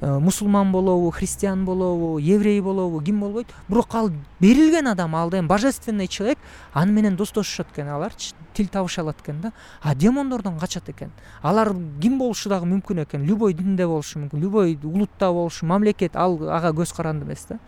Э, 0.02 0.20
мусулман 0.20 0.72
болобу 0.72 1.10
христиан 1.12 1.66
болобу 1.66 2.18
еврей 2.18 2.60
болобу 2.62 3.02
ким 3.02 3.22
болбойт 3.22 3.48
бирок 3.70 3.96
ал 3.96 4.12
берилген 4.40 4.88
адам 4.88 5.16
ал 5.16 5.30
деген 5.30 5.48
божественный 5.48 6.08
человек 6.08 6.38
аны 6.74 6.92
менен 6.92 7.16
достошушат 7.16 7.68
экен. 7.72 7.88
Аларчы 7.88 8.34
тил 8.54 8.68
табыша 8.68 9.02
алат 9.02 9.22
экен 9.22 9.42
да. 9.42 9.54
А 9.82 9.96
демондордон 9.96 10.60
качат 10.60 10.90
экен. 10.90 11.12
Алар 11.42 11.74
ким 12.02 12.20
болушу 12.20 12.50
дагы 12.50 12.66
мүмкүн 12.66 13.04
экен? 13.04 13.24
Любой 13.24 13.54
динде 13.54 13.88
болушу 13.88 14.20
мүмкүн 14.20 14.40
любой 14.40 14.78
улутта 14.84 15.32
болушу 15.32 15.66
мамлекет. 15.66 16.16
Ал 16.16 16.40
ага 16.50 16.70
көз 16.70 16.96
каранды 16.96 17.26
эмес 17.26 17.46
да. 17.50 17.60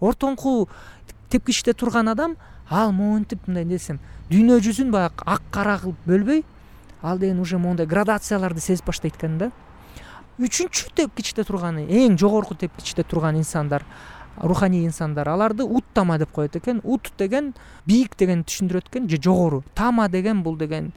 Ортоңку 0.00 0.68
тепкичте 1.28 1.74
турган 1.74 2.08
адам 2.08 2.36
ал 2.70 2.92
монтип 2.92 3.46
мындай 3.46 3.64
десем 3.64 4.00
дүйнө 4.30 4.60
жүзүн 4.64 4.90
баягы 4.94 5.26
ак 5.26 5.42
кара 5.50 5.76
кылып 5.82 6.06
бөлбөй 6.06 6.44
ал 7.02 7.18
деген 7.18 7.40
уже 7.40 7.58
моундай 7.58 7.86
градацияларды 7.86 8.60
сезип 8.60 8.86
баштайт 8.86 9.16
экен 9.16 9.38
да. 9.38 9.50
Үчүнчү 10.38 10.94
тепкичте 10.96 11.44
турган 11.44 11.82
эң 11.84 12.16
жогорку 12.18 12.54
тепкичте 12.54 13.02
турган 13.04 13.36
инсандар 13.36 13.84
руханий 14.40 14.86
инсандар 14.86 15.28
аларды 15.28 15.64
ут 15.64 15.84
тама 15.94 16.18
деп 16.18 16.30
коет 16.32 16.56
экен. 16.56 16.80
Ут 16.84 17.12
деген 17.18 17.54
бийик 17.86 18.16
дегенди 18.16 18.48
түшүндүрөт 18.48 18.88
экен 18.88 19.08
же 19.08 19.20
жогору. 19.20 19.64
Тама 19.74 20.08
деген 20.08 20.42
бул 20.42 20.56
деген 20.56 20.92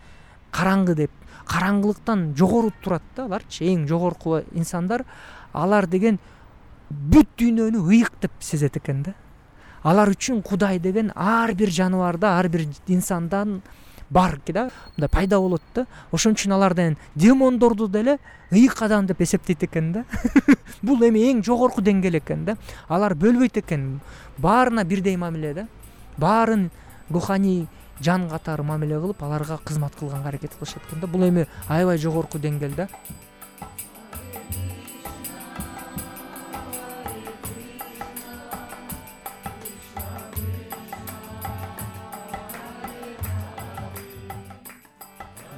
караңгы 0.51 0.95
деп. 0.95 1.11
Караңгылыктан 1.47 2.35
жогору 2.37 2.71
турат 2.83 3.03
да 3.15 3.25
аларчы. 3.25 3.65
Эң 3.65 3.87
жогорку 3.87 4.43
инсандар 4.53 5.03
алар 5.51 5.87
деген 5.87 6.19
бүт 6.89 7.27
дүйнөнү 7.37 7.83
ыйык 7.89 8.13
деп 8.21 8.31
сезет 8.39 8.77
экен 8.77 9.03
да. 9.03 9.13
Алар 9.83 10.13
үчүн 10.13 10.41
кудай 10.41 10.79
деген 10.79 11.11
ар 11.15 11.53
бир 11.53 11.69
жаныбарда 11.69 12.37
ар 12.37 12.47
бир 12.47 12.67
инсандан 12.87 13.61
барки 14.13 14.51
да 14.51 14.69
мындай 14.95 15.09
пайда 15.09 15.39
болот 15.39 15.61
да. 15.75 15.85
Ошон 16.11 16.37
үчүн 16.37 16.53
алар 16.53 16.73
деген 16.73 16.97
демондорду 17.15 17.87
деле 17.87 18.19
ыйык 18.51 18.81
адам 18.81 19.07
деп 19.07 19.21
эсептейт 19.21 19.63
экен 19.63 19.91
да. 19.93 20.05
Бул 20.81 21.01
эми 21.03 21.25
эң 21.31 21.43
жогорку 21.43 21.81
деңгээл 21.81 22.19
экен 22.21 22.45
да. 22.45 22.57
Алар 22.87 23.15
бөлбөйт 23.15 23.57
экен. 23.63 24.01
Баарына 24.37 24.83
бирдей 24.83 25.17
мамиле 25.17 25.53
да. 25.53 25.67
Баарын 26.17 26.69
руханий 27.09 27.67
жан 27.99 28.29
катары 28.29 28.63
мамиле 28.63 28.99
кылып 28.99 29.23
аларга 29.23 29.59
кызмат 29.65 29.95
кылганга 29.95 30.29
аракет 30.29 30.55
кылышат 30.55 30.83
экен 30.87 31.01
да. 31.01 31.07
Бул 31.07 31.27
эми 31.27 31.47
аябай 31.67 31.97
жогорку 31.97 32.37
деңгээл 32.37 32.75
да 32.75 32.89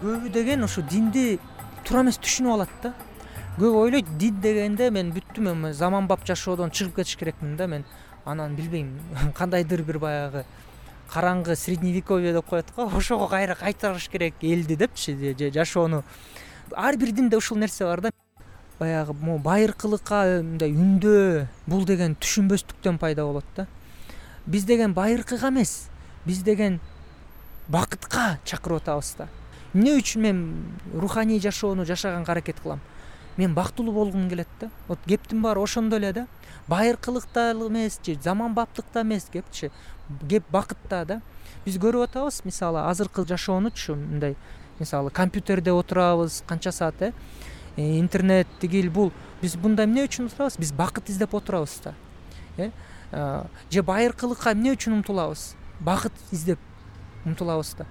көбү 0.05 0.29
деген 0.29 0.63
ушу 0.63 0.83
динди 0.85 1.39
туура 1.85 2.03
эмес 2.03 2.19
түшүнүп 2.21 2.53
алат 2.53 2.74
да. 2.83 2.91
Көбү 3.57 3.79
ойлойт 3.88 4.09
дин 4.21 4.38
дегенде 4.41 4.91
мен 4.93 5.09
бүттүм 5.15 5.47
эми 5.50 5.71
заманбап 5.74 6.25
жашоодон 6.27 6.69
чыгып 6.69 7.00
кетиш 7.00 7.15
керекмин 7.17 7.55
да. 7.57 7.65
Мен 7.65 7.85
анан 8.25 8.53
билбейм 8.55 8.91
кандайдыр 9.38 9.81
бир 9.81 9.97
баягы 10.00 10.43
караңгы 11.09 11.55
средневековье 11.57 12.33
деп 12.33 12.45
коет 12.45 12.69
го 12.75 12.85
ошого 12.97 13.27
кайра 13.27 13.55
кайтарыш 13.55 14.09
керек 14.09 14.35
элди 14.41 14.75
депчи 14.75 15.15
же 15.15 15.51
жашоону. 15.51 16.03
Ар 16.71 16.97
бир 16.97 17.12
динде 17.12 17.38
ушул 17.38 17.57
нерсе 17.57 17.85
бар 17.85 18.01
да. 18.01 18.12
Баягы 18.77 19.13
могу 19.13 19.39
байыркылыкка 19.39 20.43
мындай 20.43 20.69
үндөө 20.69 21.47
бул 21.65 21.85
деген 21.85 22.13
түшүнбөстүктөн 22.13 23.00
пайда 23.00 23.25
болот 23.25 23.45
да. 23.55 23.65
Биз 24.45 24.65
деген 24.65 24.93
байыркыга 24.93 25.50
эмес 25.50 25.88
биз 26.25 26.43
деген 26.43 26.79
бакытка 27.67 28.38
чакырып 28.45 28.83
атабыз 28.83 29.15
да 29.17 29.27
эмне 29.75 29.98
үчүн 30.00 30.22
мен 30.24 30.38
руханий 30.96 31.39
жашоону 31.39 31.86
жашаганга 31.86 32.32
аракет 32.32 32.60
кылам? 32.63 32.79
Мен 33.36 33.53
бактылуу 33.53 33.94
болгум 33.94 34.29
келет 34.29 34.48
да. 34.62 34.70
Вот 34.88 35.00
кептин 35.05 35.41
баары 35.41 35.62
ошондо 35.62 35.98
эле 35.98 36.13
да. 36.13 36.27
Байыркылыкта 36.67 37.51
эмес 37.51 38.00
же 38.05 38.15
заманбаптыкта 38.15 39.01
эмес 39.01 39.27
кепчи 39.32 39.72
кеп 40.29 40.46
бакытта 40.50 41.03
да. 41.05 41.22
Биз 41.65 41.75
көрүп 41.75 42.08
атабыз 42.08 42.46
мисалы 42.46 42.88
азыркы 42.88 43.25
жашоонучу 43.27 43.96
мындай 43.96 44.38
мисалы 44.79 45.10
компьютерде 45.10 45.72
отурабыз 45.72 46.44
канча 46.48 46.72
саат 46.72 47.01
э, 47.01 47.12
э 47.75 48.00
интернет 48.00 48.48
тигил 48.62 48.89
бул. 48.89 49.12
Биз 49.41 49.55
мында 49.55 49.84
эмне 49.84 50.05
үчүн 50.05 50.32
отурабыз? 50.32 50.58
Биз 50.58 50.72
бакыт 50.72 51.10
издеп 51.10 51.36
отурабыз 51.36 51.82
да. 51.84 51.94
Э? 52.58 52.72
Же 53.70 53.84
байыркылыкка 53.84 54.53
эмне 54.53 54.72
үчүн 54.72 55.01
умтулабыз? 55.01 55.55
Бакыт 55.82 56.13
издеп 56.32 56.60
умтулабыз 57.25 57.75
да. 57.77 57.86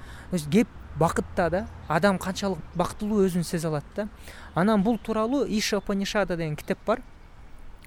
Кеп 0.50 0.68
бакытта 0.98 1.48
да 1.50 1.66
адам 1.88 2.18
канчалык 2.18 2.58
бактылуу 2.74 3.24
өзүн 3.26 3.44
сезе 3.44 3.68
алат 3.68 3.84
да. 3.96 4.08
Анан 4.54 4.82
бул 4.82 4.98
тууралуу 4.98 5.46
иша 5.46 5.80
панишада 5.80 6.36
деген 6.36 6.56
китеп 6.56 6.78
бар. 6.86 7.02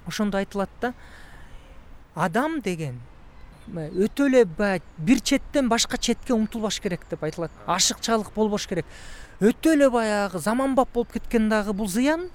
Ошондо 0.06 0.38
айтылат 0.38 0.70
да 0.80 0.94
адам 2.14 2.60
деген 2.60 3.00
өтө 3.68 4.26
эле 4.28 4.44
баягы 4.44 4.84
бир 4.98 5.20
четтен 5.20 5.68
башка 5.68 5.98
четке 5.98 6.32
умтулбаш 6.32 6.80
керек 6.80 7.00
деп 7.10 7.22
айтылат. 7.22 7.50
Ашыкчалык 7.66 8.32
болбош 8.34 8.66
керек. 8.66 8.86
Өтө 9.40 9.74
эле 9.74 9.90
баягы 9.90 10.38
заманбап 10.38 10.88
болуп 10.92 11.12
кеткен 11.12 11.48
дагы 11.48 11.72
бул 11.72 11.88
зыян 11.88 12.30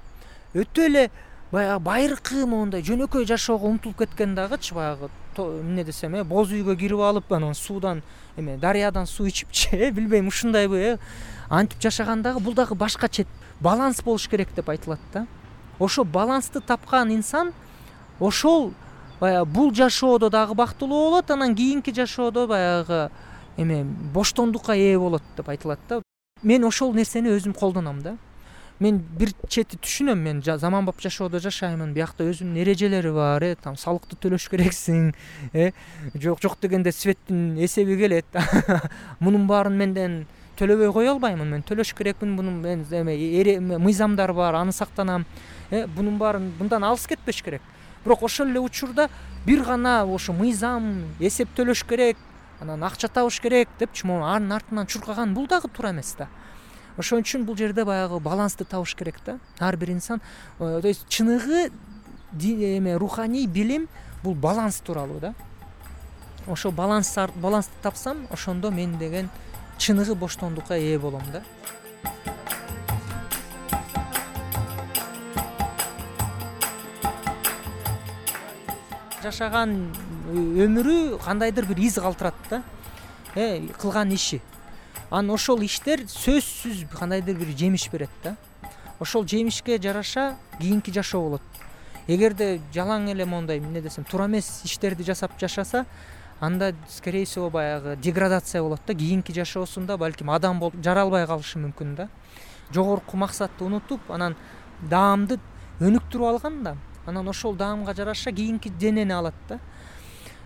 өтө 0.54 0.86
эле 0.86 1.10
баягы 1.54 1.84
байыркы 1.86 2.48
моундай 2.50 2.82
жөнөкөй 2.82 3.28
жашоого 3.30 3.68
умтулуп 3.70 4.00
кеткен 4.00 4.34
дагычы 4.34 4.74
баягы 4.74 5.10
эмне 5.38 5.84
десем 5.84 6.16
э 6.16 6.24
боз 6.24 6.50
үйгө 6.50 6.76
кирип 6.76 7.00
алып 7.00 7.32
анан 7.32 7.54
суудан 7.54 8.02
эме 8.38 8.58
дарыядан 8.58 9.06
суу 9.06 9.28
ичипчи 9.28 9.70
э 9.72 9.92
билбейм 9.92 10.28
ушундайбы 10.28 10.78
э. 10.78 10.98
Антип 11.50 11.80
жашаган 11.80 12.24
дагы 12.24 12.40
бул 12.40 12.54
дагы 12.54 12.74
башка 12.74 13.08
чет. 13.08 13.28
Баланс 13.60 14.02
болуш 14.02 14.28
керек 14.28 14.50
деп 14.56 14.70
айтылат 14.70 15.00
да. 15.14 15.28
Ошол 15.78 16.06
балансты 16.06 16.60
тапкан 16.60 17.14
инсан 17.14 17.54
ошол 18.20 18.74
баягы 19.20 19.46
бул 19.46 19.72
жашоодо 19.74 20.32
дагы 20.32 20.56
бактылуу 20.56 21.10
болот 21.12 21.30
анан 21.30 21.56
кийинки 21.56 21.94
жашоодо 21.94 22.48
баягы 22.48 23.12
эме 23.58 23.84
боштондукка 23.84 24.74
ээ 24.74 24.98
болот 24.98 25.22
деп 25.38 25.50
айтылат 25.50 25.80
да. 25.88 26.02
Мен 26.42 26.66
ошол 26.66 26.94
нерсени 26.94 27.30
өзүм 27.30 27.54
колдоном 27.54 28.02
да 28.02 28.18
мен 28.84 29.00
бир 29.20 29.32
чети 29.48 29.78
түшүнөм 29.80 30.20
мен 30.20 30.42
заманбап 30.44 31.00
жашоодо 31.02 31.40
жашаймын 31.44 31.94
биякта 31.96 32.26
өзүнүн 32.28 32.60
эрежелери 32.64 33.14
бар 33.16 33.44
э 33.44 33.56
там 33.56 33.78
салыкты 33.80 34.18
төлөш 34.20 34.50
керексиң 34.52 35.14
э 35.54 35.72
жок 36.14 36.42
жок 36.44 36.58
дегенде 36.62 36.92
светтин 36.92 37.56
эсеби 37.64 37.96
келет 37.98 38.26
мунун 39.20 39.48
баарын 39.48 39.78
менден 39.78 40.18
төлөбөй 40.60 40.92
кое 40.94 41.12
албаймын 41.14 41.50
мен 41.56 41.64
төлөш 41.64 41.94
керекмин 41.96 42.36
мунун 42.36 42.60
мен 42.62 42.84
эме 42.92 43.78
мыйзамдар 43.78 44.34
бар 44.34 44.60
аны 44.60 44.72
сактанам 44.72 45.26
э 45.72 45.86
бунун 45.88 46.18
баарын 46.18 46.52
мындан 46.60 46.84
алыс 46.84 47.08
кетпеш 47.08 47.42
керек. 47.42 47.62
Бирок 48.04 48.24
ошол 48.24 48.48
эле 48.48 48.60
учурда 48.60 49.10
бир 49.46 49.64
гана 49.64 50.04
ошо 50.04 50.34
мыйзам 50.34 51.16
эсеп 51.20 51.56
төлөш 51.56 51.88
керек 51.88 52.18
анан 52.60 52.84
акча 52.84 53.08
табыш 53.08 53.40
керек 53.40 53.70
депчи 53.80 54.06
могу 54.06 54.26
анын 54.26 54.52
артынан 54.52 54.88
чуркаган 54.88 55.34
бул 55.34 55.48
дагы 55.48 55.70
туура 55.70 55.92
эмес 55.92 56.16
да 56.18 56.28
ошон 56.98 57.24
үчүн 57.24 57.46
бул 57.46 57.58
жерде 57.58 57.86
баягы 57.86 58.20
балансты 58.20 58.66
табыш 58.66 58.96
керек 58.96 59.20
да. 59.26 59.40
Ар 59.60 59.78
бир 59.78 59.92
инсан 59.92 60.22
э, 60.60 60.80
то 60.82 60.88
есть 60.88 61.08
чыныгы 61.10 61.72
эме 62.40 62.98
руханий 62.98 63.48
билим 63.48 63.88
бул 64.24 64.36
баланс 64.36 64.78
тууралуу 64.78 65.20
да. 65.20 65.34
Ошол 66.48 66.72
баланс 66.72 67.16
балансты 67.36 67.74
тапсам 67.82 68.28
ошондо 68.30 68.72
мен 68.72 68.98
деген 68.98 69.30
чыныгы 69.78 70.16
боштондукка 70.16 70.76
ээ 70.76 71.00
болом 71.00 71.24
да. 71.32 71.44
Жашаган 79.24 79.94
өмүрү 80.30 81.18
кандайдыр 81.24 81.66
бир 81.66 81.80
из 81.80 81.96
калтырат 81.96 82.36
да. 82.50 82.64
Э 83.36 83.68
кылган 83.80 84.14
иши 84.14 84.42
анан 85.14 85.36
ошол 85.36 85.62
иштер 85.62 86.02
сөзсүз 86.10 86.88
кандайдыр 86.98 87.38
бир 87.38 87.52
жемиш 87.58 87.86
берет 87.92 88.10
да. 88.24 88.36
Ошол 89.00 89.28
жемишке 89.28 89.78
жараша 89.78 90.36
кийинки 90.60 90.92
жашоо 90.92 91.22
болот. 91.22 91.42
Эгерде 92.08 92.60
жалаң 92.74 93.12
эле 93.12 93.26
моундай 93.26 93.60
эмне 93.60 93.82
десем 93.82 94.06
туура 94.10 94.26
эмес 94.26 94.64
иштерди 94.66 95.04
жасап 95.04 95.38
жашаса 95.40 95.86
анда 96.40 96.74
скорее 96.90 97.26
всего 97.26 97.52
баягы 97.52 97.96
деградация 97.96 98.64
болот 98.64 98.82
да 98.88 98.96
кийинки 98.96 99.32
жашоосунда 99.32 99.98
балким 99.98 100.32
адам 100.32 100.60
болуп 100.60 100.82
жаралбай 100.84 101.28
калышы 101.28 101.60
мүмкүн 101.60 101.96
да. 101.96 102.10
Жогорку 102.72 103.16
максатты 103.16 103.64
унутуп 103.64 104.10
анан 104.10 104.36
даамды 104.82 105.38
өнүктүрүп 105.80 106.28
алган 106.28 106.64
да 106.64 106.76
анан 107.06 107.30
ошол 107.30 107.54
даамга 107.56 107.94
жараша 107.94 108.32
кийинки 108.32 108.70
денени 108.70 109.14
алат 109.14 109.36
да. 109.48 109.60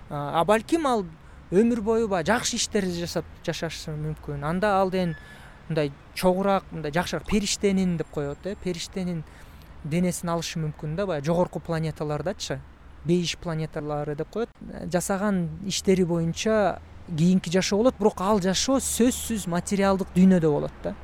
А 0.09 0.43
балким 0.43 0.87
ал 0.87 1.05
өмүр 1.51 1.81
бою 1.81 2.07
баягы 2.07 2.27
жакшы 2.31 2.57
иштерди 2.57 2.99
жасап 2.99 3.25
жашашы 3.45 3.91
мүмкүн. 3.91 4.43
Анда 4.43 4.77
ал 4.81 4.91
деген 4.91 5.15
мындай 5.69 5.91
чогураак 6.15 6.63
мындай 6.71 6.91
жакшыраак 6.91 7.27
периштенин 7.27 7.97
деп 7.97 8.09
коет 8.11 8.45
э 8.45 8.55
периштенин 8.63 9.23
денесин 9.83 10.29
алышы 10.29 10.59
мүмкүн 10.59 10.95
да 10.95 11.05
баягы 11.05 11.25
жогорку 11.25 11.59
планеталардачы 11.59 12.59
бейиш 13.05 13.37
планеталары 13.37 14.15
деп 14.15 14.29
коет 14.29 14.49
жасаган 14.91 15.49
иштери 15.65 16.03
боюнча 16.03 16.79
кийинки 17.07 17.49
жашоо 17.49 17.79
болот 17.79 17.95
бирок 17.99 18.21
ал 18.21 18.41
жашоо 18.41 18.79
сөзсүз 18.83 19.47
материалдык 19.47 20.07
дүйнөдө 20.15 20.51
болот 20.51 20.73
да. 20.83 20.95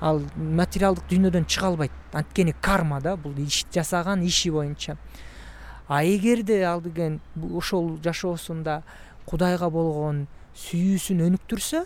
Ал 0.00 0.22
материалдык 0.36 1.04
дүйнөдөн 1.10 1.44
чыга 1.46 1.66
албайт. 1.66 1.92
Анткени 2.12 2.54
карма 2.60 3.00
да 3.00 3.16
бул 3.16 3.34
иш 3.36 3.66
жасаган 3.74 4.22
иши 4.24 4.50
боюнча. 4.50 4.96
А 5.88 6.04
эгерде 6.04 6.62
ал 6.64 6.80
деген 6.80 7.20
ошол 7.54 7.98
жашоосунда 8.02 8.82
кудайга 9.28 9.68
болгон 9.70 10.26
сүйүүсүн 10.56 11.20
өнүктүрсө 11.26 11.84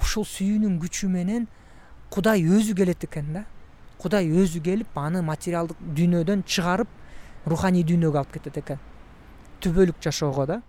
ушул 0.00 0.26
сүйүүнүн 0.28 0.78
күчү 0.82 1.08
менен 1.10 1.48
кудай 2.14 2.44
өзү 2.46 2.76
келет 2.78 3.04
экен 3.06 3.32
да. 3.34 3.44
Кудай 3.98 4.28
өзү 4.28 4.62
келип 4.62 4.98
аны 4.98 5.22
материалдык 5.26 5.80
дүйнөдөн 5.96 6.44
чыгарып 6.46 6.90
руханий 7.50 7.84
дүйнөгө 7.86 8.20
алып 8.20 8.36
кетет 8.36 8.58
экен. 8.62 8.80
Түбөлүк 9.64 9.98
жашоого 10.04 10.46
да. 10.46 10.60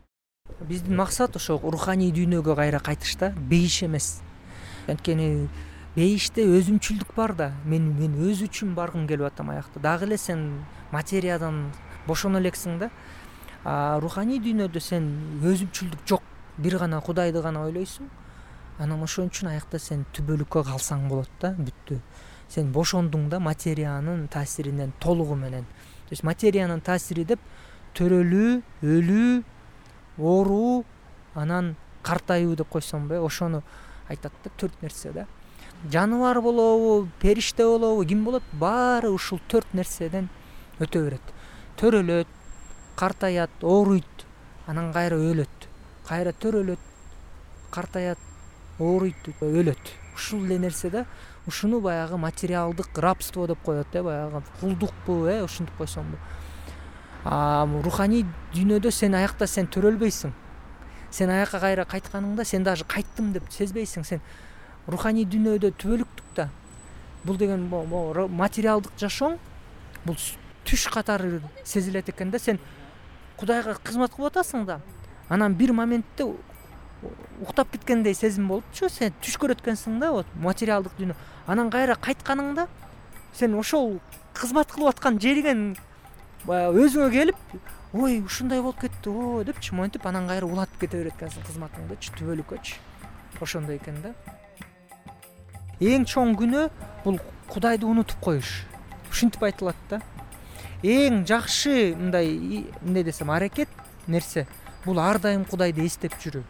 Биздин 0.61 0.95
максат 0.97 1.35
ошо 1.35 1.59
руханий 1.61 2.11
дүйнөгө 2.15 2.55
кайра 2.55 2.79
кайтыш 2.79 3.17
да 3.21 3.31
бейиш 3.35 3.83
эмес. 3.85 4.21
Анткени 4.87 5.49
бейиште 5.95 6.45
өзүмчүлдүк 6.45 7.13
бар 7.15 7.35
да. 7.35 7.51
Мен 7.65 7.91
мен 7.99 8.17
өзү 8.29 8.49
үчүн 8.49 8.73
баргым 8.77 9.07
келип 9.07 9.27
атам 9.29 9.51
аякта. 9.53 9.79
Дагы 9.79 10.05
эле 10.09 10.17
сен 10.17 10.63
материядан 10.91 11.71
бошоно 12.07 12.39
элексиң 12.39 12.79
да 12.79 12.91
руханий 13.65 14.39
дүйнөдө 14.39 14.79
сен 14.79 15.09
өзүмчүлдүк 15.41 16.05
жок 16.07 16.21
бир 16.57 16.77
гана 16.77 17.01
кудайды 17.01 17.41
гана 17.41 17.65
ойлойсуң 17.65 18.09
анан 18.79 19.03
ошон 19.03 19.29
үчүн 19.31 19.49
аякта 19.53 19.79
сен 19.79 20.03
түбөлүккө 20.15 20.65
калсаң 20.67 21.07
болот 21.09 21.31
да 21.41 21.53
бүттү. 21.57 21.99
Сен 22.51 22.71
бошондуң 22.75 23.29
да 23.29 23.39
материянын 23.39 24.27
таасиринен 24.27 24.93
толугу 24.99 25.35
менен. 25.35 25.65
То 26.05 26.11
есть 26.11 26.23
материянын 26.23 26.81
таасири 26.81 27.23
деп 27.25 27.39
төрөлүү 27.95 28.61
өлүү 28.83 29.43
ооруу 30.19 30.83
анан 31.33 31.75
картаюу 32.03 32.55
деп 32.55 32.69
койсомбу 32.69 33.15
э 33.15 33.19
ошону 33.19 33.63
айтат 34.09 34.33
да 34.43 34.51
төрт 34.57 34.81
нерсе 34.81 35.11
да. 35.11 35.25
Жаныбар 35.91 36.41
болобу 36.41 37.07
периште 37.19 37.63
болобу 37.63 38.05
ким 38.05 38.23
болот? 38.25 38.43
Баары 38.53 39.09
ушул 39.09 39.39
төрт 39.47 39.73
нерседен 39.73 40.29
өтө 40.79 41.05
берет. 41.05 41.33
Төрөлөт 41.77 42.27
картаят 42.95 43.49
ооруйт. 43.61 44.25
Анан 44.67 44.93
кайра 44.93 45.17
өлөт. 45.17 45.69
Кайра 46.07 46.31
төрөлөт 46.31 46.79
картаят 47.71 48.19
ооруйт 48.79 49.29
өлөт. 49.41 49.93
Ушул 50.15 50.45
эле 50.45 50.57
нерсе 50.59 50.89
да 50.89 51.05
ушуну 51.47 51.81
баягы 51.81 52.17
материалдык 52.17 52.97
рабство 52.97 53.47
деп 53.47 53.59
коет 53.61 53.87
э 53.93 54.01
баягы 54.01 54.41
кулдукпу 54.59 55.25
э 55.25 55.43
ушинтип 55.43 55.75
койсомбу 55.77 56.17
руханий 57.25 58.25
дүйнөдө 58.53 58.91
сен 58.91 59.15
аякта 59.15 59.47
сен 59.47 59.65
төрөлбөйсүң. 59.65 60.31
Сен 61.09 61.29
аякка 61.29 61.59
кайра 61.59 61.85
кайтканыңда 61.85 62.45
сен 62.45 62.63
даже 62.63 62.85
кайттым 62.85 63.33
деп 63.33 63.49
сезбейсиң 63.49 64.05
сен. 64.05 64.21
Руханий 64.87 65.25
дүйнөдө 65.25 65.71
түбөлүктүк 65.73 66.35
да 66.35 66.49
бул 67.23 67.37
деген 67.37 67.65
материалдык 68.29 68.93
жашооң 69.01 69.39
бул 70.05 70.17
түш 70.65 70.87
катары 70.93 71.41
сезилет 71.63 72.09
экен 72.09 72.29
да 72.29 72.39
сен 72.39 72.59
кудайга 73.39 73.75
кызмат 73.83 74.13
кылып 74.15 74.33
атасың 74.33 74.65
да 74.65 74.79
анан 75.29 75.55
бир 75.55 75.73
моментте 75.73 76.27
уктап 77.41 77.71
кеткендей 77.71 78.13
сезим 78.13 78.47
болупчу. 78.47 78.89
Сен 78.89 79.13
түш 79.21 79.37
көрөт 79.41 79.61
экенсиң 79.61 79.99
да 79.99 80.11
вот 80.15 80.27
материалдык 80.35 80.95
дүйнө. 80.97 81.15
Анан 81.47 81.69
кайра 81.71 81.95
кайтканыңда 81.95 82.67
сен 83.33 83.55
ошол 83.59 83.99
кызмат 84.33 84.71
кылып 84.71 84.95
аткан 84.95 85.19
жериңен 85.19 85.75
баягы 86.45 86.85
өзүңө 86.85 87.11
келип 87.11 87.35
ой 87.93 88.19
ушундай 88.21 88.61
болуп 88.61 88.81
кетти 88.81 89.09
го 89.09 89.43
депчи. 89.43 89.75
Монтип 89.75 90.05
анан 90.05 90.27
кайра 90.27 90.47
улантып 90.47 90.85
кете 90.85 91.03
берет 91.03 91.19
экенсиң 91.19 91.45
кызматыңдычы 91.49 92.15
түбөлүккөчү 92.19 93.41
ошондой 93.41 93.79
экен 93.81 94.01
да. 94.01 94.13
Эң 95.79 96.07
чоң 96.07 96.35
күнөө 96.39 96.69
бул 97.03 97.19
кудайды 97.51 97.85
унутуп 97.85 98.19
коюш. 98.23 98.63
Ушинтип 99.11 99.43
айтылат 99.43 99.75
да 99.89 100.01
эң 100.83 101.23
жакшы 101.27 101.95
мындай 101.95 102.35
эмне 102.81 103.03
десем 103.03 103.31
аракет 103.31 103.69
нерсе 104.07 104.47
бул 104.85 104.99
ар 104.99 105.19
дайым 105.19 105.45
кудайды 105.45 105.85
эстеп 105.85 106.13
жүрүү. 106.21 106.43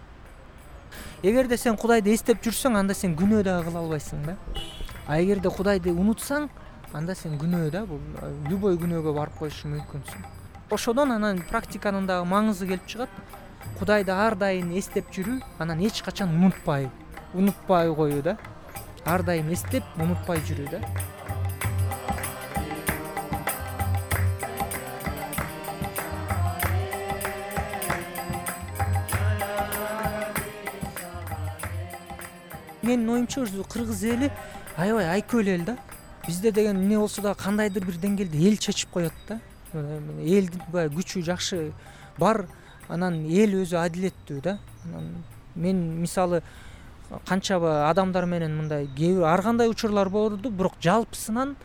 Эгерде 1.24 1.58
сен 1.58 1.78
кудайды 1.78 2.14
эстеп 2.14 2.44
жүрсөң 2.44 2.78
анда 2.80 2.94
сен 2.94 3.16
күнөө 3.16 3.44
дагы 3.44 3.70
кыла 3.70 3.84
албайсың 3.84 4.26
да. 4.26 4.38
А 5.08 5.22
эгерде 5.22 5.50
кудайды 5.50 5.94
унутсаң 5.94 6.50
анда 6.94 7.16
сен 7.16 7.38
күнөө 7.40 7.72
да 7.72 7.86
бул 7.86 8.02
любой 8.50 8.78
күнөөгө 8.82 9.14
барып 9.16 9.40
коюшу 9.40 9.70
мүмкүнсүң 9.72 10.26
ошодон 10.72 11.12
анан 11.12 11.42
практиканын 11.50 12.08
дагы 12.08 12.28
маңызы 12.30 12.68
келип 12.68 12.88
чыгат. 12.88 13.10
Кудайды 13.80 14.12
ар 14.12 14.36
дайым 14.36 14.72
эстеп 14.78 15.10
жүрүү 15.14 15.42
анан 15.60 15.82
эч 15.84 16.02
качан 16.06 16.30
унутпай 16.30 16.90
унутпай 17.34 17.94
коюу 17.96 18.22
да. 18.22 18.38
Ар 19.06 19.24
дайым 19.24 19.52
эстеп 19.54 19.84
унутпай 19.98 20.40
жүрүү 20.48 20.72
да 20.72 20.82
менин 32.86 33.10
оюмча 33.10 33.42
өзү 33.42 33.66
кыргыз 33.68 34.04
эли 34.04 34.32
аябай 34.78 35.10
айкөл 35.18 35.48
эл 35.50 35.66
да. 35.66 35.78
Бизде 36.28 36.52
деген 36.52 36.78
эмне 36.78 37.00
болсо 37.00 37.22
дагы 37.22 37.42
кандайдыр 37.44 37.86
бир 37.86 37.98
деңгээлде 38.02 38.38
эл 38.50 38.58
чечип 38.58 38.92
коет 38.92 39.14
да. 39.28 39.40
Элдин 39.74 40.62
баягы 40.72 41.02
күчү 41.02 41.24
жакшы 41.26 41.72
бар 42.18 42.46
анан 42.88 43.26
эл 43.26 43.62
өзү 43.64 43.78
адилеттүү 43.82 44.42
да. 44.42 44.60
Анан 44.86 45.24
мен 45.56 46.02
мисалы 46.02 46.42
канчабы 47.28 47.70
адамдар 47.90 48.26
менен 48.26 48.56
мындай 48.58 48.88
кээ 48.88 49.20
бир 49.20 49.28
ар 49.30 49.42
кандай 49.42 49.70
учурлар 49.70 50.10
болду 50.10 50.50
бирок 50.50 50.74
жалпысынан 50.82 51.56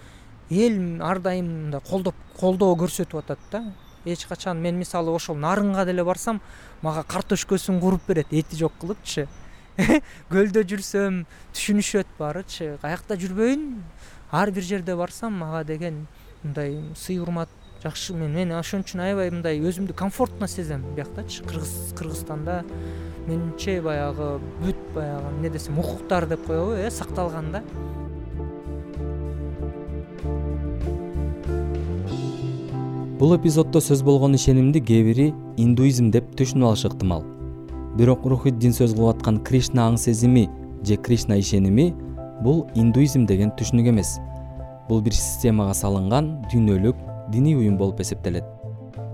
эл 0.50 1.02
ар 1.02 1.20
дайым 1.20 1.46
мындай 1.46 1.80
колдоп 1.80 2.14
колдоо 2.38 2.74
көрсөтүп 2.76 3.18
атат 3.18 3.38
да. 3.50 3.64
Эч 4.04 4.26
качан 4.26 4.60
мен 4.60 4.78
мисалы 4.78 5.10
ошол 5.12 5.36
нарынга 5.36 5.84
деле 5.84 6.04
барсам 6.04 6.40
мага 6.82 7.02
картошкасын 7.02 7.80
кууруп 7.80 8.02
берет 8.08 8.26
эти 8.30 8.54
жок 8.56 8.72
кылыпчы 8.80 9.28
көлдө 10.32 10.64
жүрсөм 10.72 11.24
түшүнүшөт 11.54 12.16
баарычы 12.18 12.76
каякта 12.82 13.16
жүрбөйүн 13.20 13.66
ар 14.32 14.50
бир 14.50 14.66
жерде 14.66 14.96
барсам 14.96 15.38
мага 15.40 15.64
деген 15.64 16.06
мындай 16.42 16.78
сый 16.96 17.18
урмат 17.18 17.48
жакшы 17.82 18.14
мен 18.14 18.52
ошон 18.52 18.84
үчүн 18.84 19.00
аябай 19.06 19.30
мындай 19.32 19.60
өзүмдү 19.60 19.94
комфортно 19.96 20.48
сезем. 20.48 20.84
Бияктачы 20.96 21.44
кыргыз 21.44 21.94
кыргызстанда 21.96 22.62
менимче 23.26 23.80
баягы 23.80 24.38
бүт 24.60 24.80
баягы 24.94 25.32
эмне 25.32 25.50
десем 25.50 25.78
укуктар 25.78 26.26
деп 26.28 26.44
коебу 26.46 26.76
э 26.76 26.90
сакталган 26.90 27.52
да. 27.52 27.62
Бул 33.18 33.36
эпизоддо 33.36 33.80
сөз 33.80 34.02
болгон 34.02 34.34
ишенимди 34.34 34.80
кээ 34.80 35.04
бири 35.04 35.34
индуизм 35.56 36.10
деп 36.10 36.32
түшүнүп 36.36 36.68
алышы 36.72 36.88
ыктымал 36.88 37.39
бирок 37.98 38.24
рухиддин 38.26 38.74
сөз 38.74 38.94
кылып 38.94 39.16
аткан 39.16 39.40
кришна 39.46 39.88
аң 39.90 39.98
сезими 39.98 40.48
же 40.86 40.96
кришна 40.96 41.38
ишеними 41.40 41.90
бул 42.44 42.66
индуизм 42.74 43.26
деген 43.26 43.50
түшүнүк 43.58 43.90
эмес. 43.90 44.18
Бул 44.88 45.02
бир 45.02 45.14
системага 45.14 45.74
салынган 45.74 46.30
дүйнөлүк 46.52 46.96
диний 47.32 47.56
уюм 47.56 47.76
болуп 47.78 48.00
эсептелет. 48.00 48.44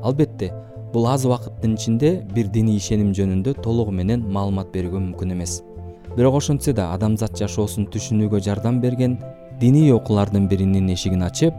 Албетте 0.03 0.53
бул 0.93 1.09
аз 1.09 1.25
убакыттын 1.25 1.75
ичинде 1.75 2.13
бир 2.35 2.49
диний 2.53 2.77
ишеним 2.77 3.13
жөнүндө 3.17 3.57
толугу 3.63 3.93
менен 3.93 4.25
маалымат 4.33 4.73
берүүгө 4.75 5.03
мүмкүн 5.09 5.33
эмес. 5.37 5.63
Бирок 6.17 6.39
ошентсе 6.39 6.73
да 6.73 6.93
адамзат 6.95 7.37
жашоосун 7.37 7.89
түшүнүүгө 7.93 8.41
жардам 8.45 8.81
берген 8.81 9.19
диний 9.61 9.93
окуулардын 9.93 10.49
биринин 10.49 10.93
эшигин 10.93 11.25
ачып 11.27 11.55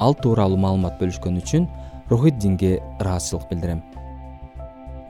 ал 0.00 0.16
тууралуу 0.16 0.60
маалымат 0.60 0.98
бөлүшкөн 1.00 1.40
үчүн 1.40 1.68
рухиддинге 2.10 2.78
ыраазычылык 3.00 3.50
билдирем 3.50 3.84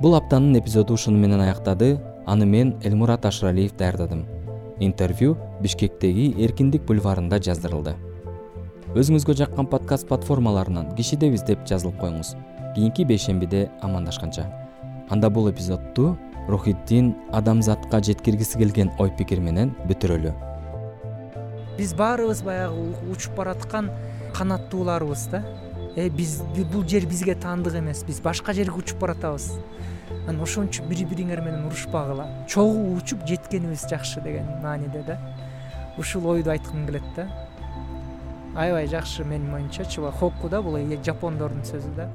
бул 0.04 0.12
аптанын 0.18 0.58
эпизоду 0.58 0.98
ушуну 0.98 1.16
менен 1.16 1.40
аяктады. 1.40 1.94
Аны 2.26 2.44
мен 2.44 2.74
элмурат 2.84 3.24
ашыралиев 3.24 3.72
даярдадым. 3.76 4.26
Интервью 4.78 5.38
бишкектеги 5.62 6.26
эркиндик 6.44 6.84
бульварында 6.84 7.38
жаздырылды. 7.40 7.94
Өзүңүзгө 8.92 9.36
жаккан 9.38 9.64
подкаст 9.72 10.04
платформаларынан 10.10 10.92
кишидебиз 10.98 11.46
деп 11.48 11.64
жазылып 11.64 11.96
коюңуз. 12.02 12.34
Кийинки 12.74 13.06
бейшембиде 13.08 13.70
амандашканча. 13.80 14.44
Анда 15.08 15.30
бул 15.30 15.48
эпизодду 15.48 16.18
рухиддин 16.52 17.14
адамзатка 17.32 18.02
жеткиргиси 18.04 18.60
келген 18.60 18.92
ой 18.98 19.08
пикир 19.16 19.40
менен 19.40 19.72
бүтүрөлү. 19.88 20.34
Биз 21.78 21.96
баарыбыз 21.96 22.44
баягы 22.44 22.90
учуп 23.08 23.40
бараткан 23.40 23.88
канаттууларбыз 24.36 25.30
да 25.32 25.46
э 25.96 26.08
биз 26.08 26.42
бул 26.72 26.84
жер 26.86 27.06
бизге 27.06 27.34
таандык 27.34 27.74
эмес. 27.74 28.02
Биз 28.04 28.20
башка 28.20 28.52
жерге 28.52 28.78
учуп 28.78 28.98
баратабыз. 28.98 29.52
Анан 30.26 30.42
ошон 30.42 30.68
үчүн 30.68 30.88
бири 30.88 31.04
бириңер 31.04 31.40
менен 31.44 31.66
урушпагыла. 31.66 32.26
Чогуу 32.48 32.96
учуп 32.96 33.26
жеткенибиз 33.26 33.86
жакшы 33.90 34.20
деген 34.20 34.46
мааниде 34.62 35.04
да. 35.06 35.18
Ушул 35.98 36.26
ойду 36.26 36.50
айткым 36.50 36.86
келет 36.86 37.02
да. 37.16 37.28
Аябай 38.56 38.86
жакшы 38.86 39.24
менин 39.24 39.54
оюмчачы 39.54 40.00
хоку 40.18 40.48
да 40.48 40.62
бул 40.62 40.78
жапондордун 41.04 41.62
сөзү 41.62 41.94
да 41.96 42.10